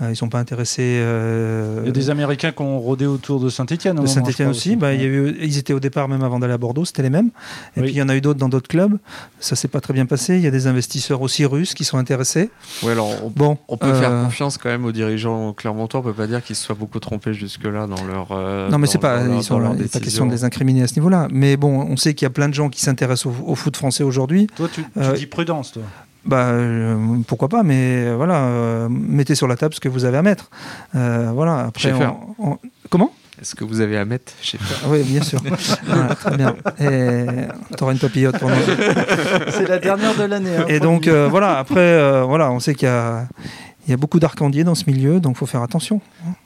Euh, 0.00 0.06
ils 0.06 0.10
ne 0.10 0.14
sont 0.14 0.28
pas 0.28 0.38
intéressés. 0.38 1.02
Il 1.02 1.86
y 1.86 1.88
a 1.88 1.92
des 1.92 2.10
Américains 2.10 2.52
qui 2.52 2.62
ont 2.62 2.78
rôdé 2.78 3.04
autour 3.04 3.40
de 3.40 3.48
Saint-Etienne. 3.48 3.96
De 3.96 4.06
Saint-Etienne 4.06 4.48
aussi. 4.48 4.76
Bah, 4.76 4.94
il 4.94 5.00
y 5.00 5.04
a 5.04 5.08
eu, 5.08 5.36
ils 5.40 5.58
étaient 5.58 5.72
au 5.72 5.80
départ, 5.80 6.06
même 6.06 6.22
avant 6.22 6.38
d'aller 6.38 6.52
à 6.52 6.58
Bordeaux, 6.58 6.84
c'était 6.84 7.02
les 7.02 7.10
mêmes. 7.10 7.30
Et 7.76 7.80
puis 7.80 7.90
il 7.90 7.96
y 7.96 8.02
en 8.02 8.08
a 8.08 8.14
eu 8.14 8.20
d'autres 8.20 8.38
dans 8.38 8.48
d'autres 8.48 8.68
clubs. 8.68 8.96
Ça 9.40 9.56
s'est 9.56 9.66
pas 9.66 9.80
très 9.80 9.92
bien 9.92 10.06
passé. 10.06 10.36
Il 10.36 10.42
y 10.42 10.46
a 10.46 10.52
des 10.52 10.68
investisseurs 10.68 11.20
aussi 11.20 11.44
russes 11.44 11.74
qui 11.74 11.82
sont 11.82 11.98
intéressés. 11.98 12.48
Ouais, 12.84 12.92
alors 12.92 13.10
on, 13.24 13.30
bon, 13.30 13.58
on 13.66 13.76
peut 13.76 13.92
faire 13.92 14.22
confiance 14.22 14.56
quand 14.56 14.68
même 14.68 14.84
aux 14.84 14.92
dirigeants 14.92 15.52
clermontois. 15.52 15.98
On 15.98 16.04
peut 16.04 16.12
pas 16.12 16.28
dire 16.28 16.44
qu'ils 16.44 16.54
se 16.54 16.64
soient 16.64 16.76
beaucoup 16.76 17.00
trompés 17.00 17.34
jusque-là 17.34 17.88
dans 17.88 18.04
leur. 18.04 18.70
non, 18.70 18.78
mais 18.78 18.86
c'est 18.86 18.98
pas, 18.98 19.26
ils 19.26 19.42
sont, 19.42 19.60
pas 19.60 20.00
question 20.00 20.26
de 20.26 20.30
les 20.30 20.44
incriminer 20.44 20.84
à 20.84 20.86
ce 20.86 20.94
niveau-là. 20.94 21.26
Mais 21.32 21.56
bon, 21.56 21.88
on 21.90 21.96
sait 21.96 22.14
qu'il 22.14 22.24
y 22.24 22.30
a 22.30 22.30
plein 22.30 22.48
de 22.48 22.54
gens 22.54 22.68
qui 22.68 22.80
s'intéressent 22.82 23.34
au, 23.44 23.54
foot 23.56 23.76
français 23.76 24.04
aujourd'hui. 24.04 24.46
Toi, 24.54 24.68
tu, 24.72 24.84
dis 25.16 25.26
prudence, 25.26 25.72
toi 25.72 25.82
bah, 26.24 26.48
euh, 26.48 26.96
pourquoi 27.26 27.48
pas, 27.48 27.62
mais 27.62 28.04
euh, 28.06 28.14
voilà, 28.16 28.44
euh, 28.44 28.88
mettez 28.90 29.34
sur 29.34 29.48
la 29.48 29.56
table 29.56 29.74
ce 29.74 29.80
que 29.80 29.88
vous 29.88 30.04
avez 30.04 30.18
à 30.18 30.22
mettre. 30.22 30.50
voilà, 30.92 31.66
après, 31.66 31.92
comment? 32.90 33.12
Est-ce 33.40 33.54
que 33.54 33.62
vous 33.62 33.80
avez 33.80 33.96
à 33.96 34.04
mettre 34.04 34.32
chez 34.42 34.58
Oui, 34.88 35.04
bien 35.04 35.22
sûr. 35.22 35.40
très 36.20 36.36
bien. 36.36 36.56
Et 36.80 37.24
tu 37.76 37.84
auras 37.84 37.92
une 37.92 37.98
papillote 37.98 38.36
pour 38.38 38.50
nous. 38.50 38.56
C'est 39.50 39.68
la 39.68 39.78
dernière 39.78 40.16
de 40.16 40.24
l'année. 40.24 40.56
Hein, 40.56 40.64
et 40.68 40.80
donc, 40.80 41.06
voilà, 41.06 41.58
après, 41.58 42.22
voilà, 42.24 42.50
on 42.50 42.58
sait 42.58 42.74
qu'il 42.74 42.88
y 42.88 42.90
a, 42.90 43.26
il 43.86 43.90
y 43.90 43.94
a 43.94 43.96
beaucoup 43.96 44.18
d'arcandiers 44.18 44.64
dans 44.64 44.74
ce 44.74 44.84
milieu, 44.90 45.20
donc 45.20 45.36
il 45.36 45.38
faut 45.38 45.46
faire 45.46 45.62
attention. 45.62 46.00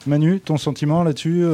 Manu, 0.07 0.41
ton 0.41 0.59
sentiment 0.59 1.03
là-dessus 1.03 1.45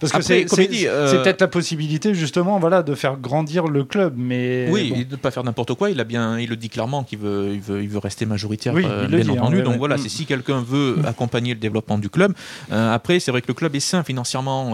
parce 0.00 0.12
que 0.12 0.22
c'est 0.22 0.46
euh, 0.86 1.22
peut-être 1.22 1.40
la 1.40 1.48
possibilité 1.48 2.14
justement 2.14 2.58
voilà, 2.58 2.82
de 2.82 2.94
faire 2.94 3.16
grandir 3.16 3.66
le 3.66 3.84
club. 3.84 4.14
Mais 4.16 4.68
oui, 4.70 5.04
de 5.04 5.12
ne 5.12 5.16
pas 5.16 5.30
faire 5.30 5.44
n'importe 5.44 5.74
quoi. 5.74 5.90
Il, 5.90 6.00
a 6.00 6.04
bien, 6.04 6.38
il 6.38 6.48
le 6.48 6.56
dit 6.56 6.68
clairement 6.68 7.04
qu'il 7.04 7.18
veut, 7.18 7.50
il 7.52 7.60
veut, 7.60 7.82
il 7.82 7.88
veut 7.88 7.98
rester 7.98 8.26
majoritaire, 8.26 8.74
euh, 8.76 9.06
bien 9.08 9.20
hein, 9.20 9.32
entendu. 9.32 9.62
Donc 9.62 9.78
voilà, 9.78 9.96
mm. 9.96 9.98
c'est 9.98 10.08
si 10.08 10.26
quelqu'un 10.26 10.62
veut 10.66 10.96
mm. 10.96 11.06
accompagner 11.06 11.54
le 11.54 11.60
développement 11.60 11.98
du 11.98 12.10
club. 12.10 12.32
Euh, 12.70 12.94
après, 12.94 13.20
c'est 13.20 13.30
vrai 13.30 13.42
que 13.42 13.48
le 13.48 13.54
club 13.54 13.74
est 13.74 13.80
sain 13.80 14.02
financièrement 14.02 14.72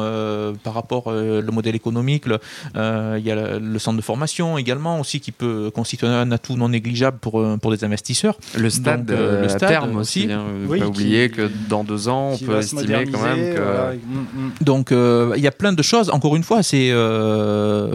par 0.63 0.75
rapport 0.75 1.07
au 1.07 1.53
modèle 1.53 1.75
économique. 1.75 2.25
Il 2.27 3.23
y 3.25 3.31
a 3.31 3.59
le 3.59 3.79
centre 3.79 3.97
de 3.97 4.03
formation 4.03 4.59
également 4.59 5.01
aussi 5.01 5.21
qui 5.21 5.33
peut 5.33 5.71
constituer 5.75 6.07
un 6.07 6.31
atout 6.33 6.57
non 6.57 6.69
négligeable 6.69 7.19
pour, 7.19 7.43
pour 7.61 7.71
des 7.71 7.85
investisseurs. 7.85 8.39
Le 8.57 8.71
stade, 8.71 9.11
le 9.11 9.49
stade 9.49 9.69
terme 9.69 9.97
aussi. 9.97 10.29
Hein. 10.31 10.45
ne 10.69 10.79
pas 10.79 10.87
oublier 10.87 11.29
que 11.31 11.51
dans 11.69 11.85
deux 11.85 12.09
ans, 12.09 12.33
on 12.35 12.39
peut 12.39 12.59
estimer 12.59 13.07
quand 13.11 13.23
même 13.23 13.55
que. 13.55 13.95
Mm, 13.95 14.51
Donc 14.61 14.93
euh, 14.93 15.14
il 15.37 15.43
y 15.43 15.47
a 15.47 15.53
plein 15.53 15.73
de 15.73 15.83
choses. 15.83 16.11
Encore 16.11 16.37
une 16.37 16.43
fois, 16.43 16.63
c'est 16.63 16.91
euh, 16.91 17.95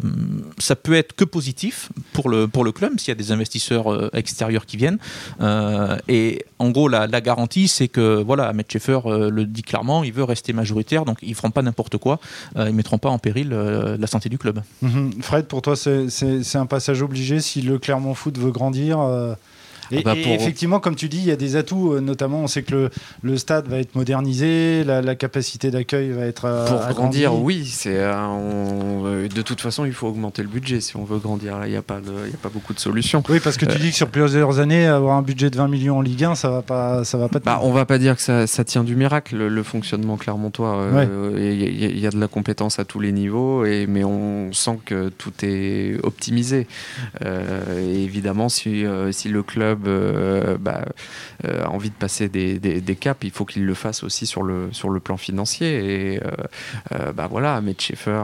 ça 0.57 0.75
peut 0.75 0.93
être 0.93 1.13
que 1.13 1.23
positif 1.23 1.89
pour 2.13 2.29
le 2.29 2.47
pour 2.47 2.63
le 2.63 2.71
club 2.71 2.99
s'il 2.99 3.09
y 3.09 3.11
a 3.11 3.15
des 3.15 3.31
investisseurs 3.31 3.91
euh, 3.91 4.09
extérieurs 4.13 4.65
qui 4.65 4.77
viennent. 4.77 4.99
et 6.07 6.45
en 6.59 6.69
gros, 6.71 6.87
la, 6.87 7.07
garantie, 7.21 7.67
c'est 7.67 7.87
que 7.87 8.21
voilà, 8.21 8.47
Ahmed 8.49 8.65
Schaeffer 8.69 8.99
le 9.05 9.45
dit 9.45 9.61
clairement, 9.61 10.03
il 10.03 10.11
veut 10.13 10.23
rester 10.23 10.53
majoritaire, 10.53 11.05
donc 11.05 11.19
ils 11.21 11.35
feront 11.35 11.51
pas 11.51 11.61
n'importe 11.61 11.97
quoi, 11.97 12.19
ils 12.57 12.73
mettront 12.73 12.97
pas 12.97 13.09
en 13.09 13.19
péril 13.19 13.49
la 13.49 14.07
santé 14.07 14.29
du 14.29 14.37
club. 14.37 14.61
Mhm. 14.81 15.21
Fred, 15.21 15.45
pour 15.45 15.61
toi, 15.61 15.75
c'est 15.75 16.55
un 16.55 16.65
passage 16.65 17.01
obligé 17.01 17.39
si 17.39 17.61
le 17.61 17.79
Clermont 17.79 18.13
Foot 18.13 18.37
veut 18.37 18.51
grandir. 18.51 18.99
Et, 19.91 19.99
ah 19.99 20.01
bah, 20.03 20.15
effectivement, 20.15 20.79
comme 20.79 20.95
tu 20.95 21.09
dis, 21.09 21.17
il 21.17 21.25
y 21.25 21.31
a 21.31 21.35
des 21.35 21.55
atouts, 21.55 21.93
euh, 21.93 22.01
notamment 22.01 22.41
on 22.41 22.47
sait 22.47 22.63
que 22.63 22.73
le, 22.73 22.89
le 23.23 23.37
stade 23.37 23.67
va 23.67 23.77
être 23.79 23.95
modernisé, 23.95 24.83
la, 24.83 25.15
capacité 25.15 25.71
d'accueil 25.71 26.11
va 26.11 26.25
être. 26.25 26.45
Euh, 26.45 26.67
Pour 26.67 26.95
grandir, 26.95 27.33
oui. 27.35 27.65
C'est, 27.65 27.97
euh, 27.97 29.27
de 29.27 29.41
toute 29.41 29.61
façon, 29.61 29.85
il 29.85 29.93
faut 29.93 30.07
augmenter 30.07 30.43
le 30.43 30.47
budget 30.47 30.81
si 30.81 30.95
on 30.95 31.03
veut 31.03 31.17
grandir. 31.17 31.59
il 31.65 31.71
n'y 31.71 31.75
a, 31.75 31.81
pas 31.81 31.97
a 31.97 32.37
pas 32.41 32.49
beaucoup 32.49 32.73
de 32.73 32.79
solutions. 32.79 33.23
Oui, 33.29 33.39
parce 33.43 33.57
que 33.57 33.65
tu 33.65 33.77
dis 33.79 33.89
que 33.89 33.95
sur 33.95 34.09
plusieurs 34.09 34.59
années, 34.59 34.85
avoir 34.85 35.17
un 35.17 35.21
budget 35.21 35.49
de 35.49 35.57
20 35.57 35.67
millions 35.67 35.97
en 35.97 36.01
Ligue 36.01 36.23
1, 36.23 36.35
ça 36.35 36.49
va 36.49 36.61
pas, 36.61 37.03
ça 37.03 37.17
va 37.17 37.27
pas. 37.27 37.39
Bah, 37.39 37.59
on 37.63 37.71
va 37.71 37.85
pas 37.85 37.97
dire 37.97 38.15
que 38.15 38.21
ça, 38.21 38.47
ça 38.47 38.63
tient 38.63 38.83
du 38.83 38.95
miracle, 38.95 39.35
le, 39.35 39.63
fonctionnement 39.63 40.17
clermontois. 40.17 40.87
Il 41.37 41.99
y, 41.99 42.07
a 42.07 42.11
de 42.11 42.19
la 42.19 42.27
compétence 42.27 42.79
à 42.79 42.85
tous 42.85 42.99
les 42.99 43.11
niveaux, 43.11 43.65
et, 43.65 43.87
mais 43.87 44.03
on 44.03 44.53
sent 44.53 44.79
que 44.85 45.09
tout 45.09 45.33
est 45.43 45.97
optimisé. 46.03 46.67
et 47.25 48.03
évidemment, 48.03 48.49
si, 48.49 48.85
si 49.11 49.29
le 49.29 49.43
club 49.43 49.78
club 49.83 50.57
bah, 50.59 50.85
a 51.43 51.69
envie 51.69 51.89
de 51.89 51.95
passer 51.95 52.29
des, 52.29 52.97
caps, 52.99 53.19
il 53.23 53.31
faut 53.31 53.45
qu'il 53.45 53.65
le 53.65 53.73
fasse 53.73 54.03
aussi 54.03 54.25
sur 54.25 54.43
le, 54.43 54.69
sur 54.71 54.89
le 54.89 54.99
plan 54.99 55.17
financier. 55.17 56.13
Et 56.13 56.19
bah 57.15 57.27
voilà, 57.29 57.55
Ahmed 57.55 57.79
Schaeffer, 57.79 58.23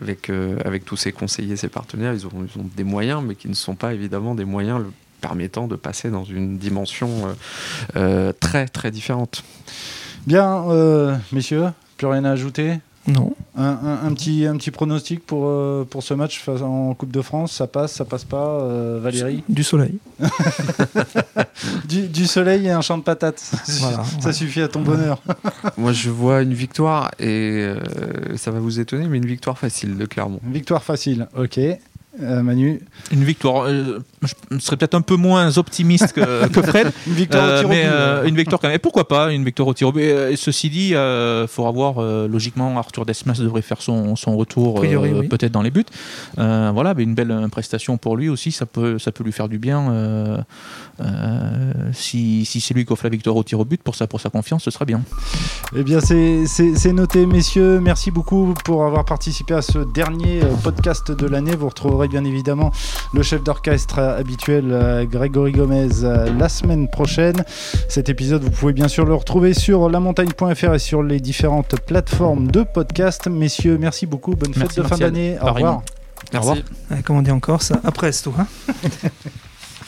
avec, 0.00 0.30
avec 0.64 0.84
tous 0.84 0.96
ses 0.96 1.12
conseillers, 1.12 1.56
ses 1.56 1.68
partenaires, 1.68 2.12
ils 2.12 2.26
ont, 2.26 2.46
ils 2.54 2.60
ont 2.60 2.68
des 2.76 2.84
moyens, 2.84 3.22
mais 3.26 3.34
qui 3.34 3.48
ne 3.48 3.54
sont 3.54 3.74
pas 3.74 3.94
évidemment 3.94 4.34
des 4.34 4.44
moyens 4.44 4.82
permettant 5.20 5.68
de 5.68 5.76
passer 5.76 6.10
dans 6.10 6.24
une 6.24 6.58
dimension 6.58 7.36
très 8.40 8.66
très 8.68 8.90
différente. 8.90 9.42
Bien, 10.26 10.64
messieurs, 11.32 11.68
plus 11.96 12.06
rien 12.06 12.24
à 12.24 12.30
ajouter? 12.32 12.78
Non. 13.06 13.34
Un, 13.56 14.14
petit, 14.14 14.46
un 14.46 14.56
petit 14.56 14.70
pronostic 14.70 15.24
pour, 15.26 15.46
euh, 15.46 15.84
pour 15.88 16.02
ce 16.02 16.14
match 16.14 16.48
en 16.48 16.94
Coupe 16.94 17.10
de 17.10 17.20
France 17.20 17.52
Ça 17.52 17.66
passe, 17.66 17.92
ça 17.92 18.04
passe 18.04 18.24
pas, 18.24 18.60
euh, 18.60 19.00
Valérie? 19.02 19.42
Du 19.48 19.64
soleil. 19.64 19.98
du, 21.88 22.26
soleil 22.26 22.66
et 22.66 22.70
un 22.70 22.80
champ 22.80 22.96
de 22.98 23.02
patates. 23.02 23.38
ça 24.20 24.32
suffit 24.32 24.62
à 24.62 24.68
ton 24.68 24.82
bonheur. 24.82 25.20
Moi, 25.76 25.92
je 25.92 26.10
vois 26.10 26.42
une 26.42 26.54
victoire 26.54 27.10
et 27.18 27.26
euh, 27.26 28.36
ça 28.36 28.52
va 28.52 28.60
vous 28.60 28.78
étonner, 28.78 29.06
mais 29.08 29.18
une 29.18 29.26
victoire 29.26 29.58
facile 29.58 29.98
de 29.98 30.06
Clermont. 30.06 30.40
Une 30.44 30.52
victoire 30.52 30.82
facile, 30.82 31.26
ok. 31.36 31.58
Euh, 32.20 32.42
Manu 32.42 32.80
Une 33.10 33.24
victoire. 33.24 33.64
Euh, 33.66 34.00
je 34.50 34.58
serais 34.58 34.76
peut-être 34.76 34.94
un 34.94 35.00
peu 35.00 35.16
moins 35.16 35.56
optimiste 35.56 36.12
que, 36.12 36.20
Fred. 36.62 36.92
une 37.06 37.14
victoire 37.14 37.44
au 37.44 37.58
tir 37.60 37.68
mais, 37.70 37.84
euh, 37.86 38.24
Une 38.24 38.36
victoire 38.36 38.60
quand 38.60 38.68
même. 38.68 38.78
pourquoi 38.78 39.08
pas 39.08 39.32
une 39.32 39.44
victoire 39.44 39.68
au 39.68 39.74
tir 39.74 39.88
au 39.88 39.92
but? 39.92 40.02
Et, 40.02 40.36
Ceci 40.36 40.68
dit, 40.68 40.90
il 40.90 41.46
faudra 41.48 41.70
voir. 41.70 42.02
logiquement, 42.28 42.76
Arthur 42.78 43.06
Desmas 43.06 43.38
devrait 43.38 43.62
faire 43.62 43.80
son, 43.80 44.16
son 44.16 44.36
retour 44.36 44.80
peut-être 44.80 45.52
dans 45.52 45.62
les 45.62 45.70
buts. 45.70 45.86
voilà, 46.36 46.92
mais 46.94 47.02
une 47.02 47.14
belle 47.14 47.46
prestation 47.50 47.96
pour 47.96 48.16
lui 48.16 48.28
aussi. 48.28 48.52
Ça 48.52 48.66
peut, 48.66 48.98
ça 48.98 49.10
peut 49.10 49.24
lui 49.24 49.32
faire 49.32 49.48
du 49.48 49.58
bien. 49.58 50.44
si, 51.92 52.44
si 52.44 52.60
c'est 52.60 52.74
lui 52.74 52.84
qui 52.84 52.92
offre 52.92 53.04
la 53.04 53.10
victoire 53.10 53.36
au 53.36 53.42
tir 53.42 53.58
au 53.58 53.64
but, 53.64 53.82
pour 53.82 53.94
sa, 53.94 54.06
pour 54.06 54.20
sa 54.20 54.28
confiance, 54.28 54.64
ce 54.64 54.70
sera 54.70 54.84
bien. 54.84 55.00
Eh 55.74 55.82
bien, 55.82 56.00
c'est 56.00 56.92
noté, 56.92 57.24
messieurs. 57.24 57.80
Merci 57.80 58.10
beaucoup 58.10 58.54
pour 58.64 58.84
avoir 58.84 59.06
participé 59.06 59.54
à 59.54 59.62
ce 59.62 59.78
dernier 59.94 60.40
podcast 60.62 61.10
de 61.10 61.26
l'année. 61.26 61.56
Vous 61.56 61.68
retrouverez 61.68 62.01
bien 62.08 62.24
évidemment 62.24 62.70
le 63.12 63.22
chef 63.22 63.42
d'orchestre 63.42 63.98
habituel 63.98 64.70
euh, 64.72 65.04
Grégory 65.04 65.52
Gomez 65.52 66.02
euh, 66.02 66.32
la 66.38 66.48
semaine 66.48 66.88
prochaine. 66.88 67.44
Cet 67.88 68.08
épisode, 68.08 68.42
vous 68.42 68.50
pouvez 68.50 68.72
bien 68.72 68.88
sûr 68.88 69.04
le 69.04 69.14
retrouver 69.14 69.54
sur 69.54 69.88
lamontagne.fr 69.88 70.74
et 70.74 70.78
sur 70.78 71.02
les 71.02 71.20
différentes 71.20 71.78
plateformes 71.80 72.50
de 72.50 72.62
podcast. 72.62 73.28
Messieurs, 73.28 73.78
merci 73.78 74.06
beaucoup. 74.06 74.34
Bonne 74.34 74.54
fête 74.54 74.76
de 74.76 74.82
fin 74.82 74.96
d'année. 74.96 75.36
Au 75.40 75.52
revoir. 75.52 75.82
Merci. 76.32 76.48
Au 76.48 76.52
revoir. 76.52 77.02
Comment 77.04 77.18
on 77.18 77.22
dit 77.22 77.30
encore 77.30 77.62
ça 77.62 77.80
Après, 77.84 78.12
c'est 78.12 78.24
tout. 78.24 78.34
Hein 78.38 78.46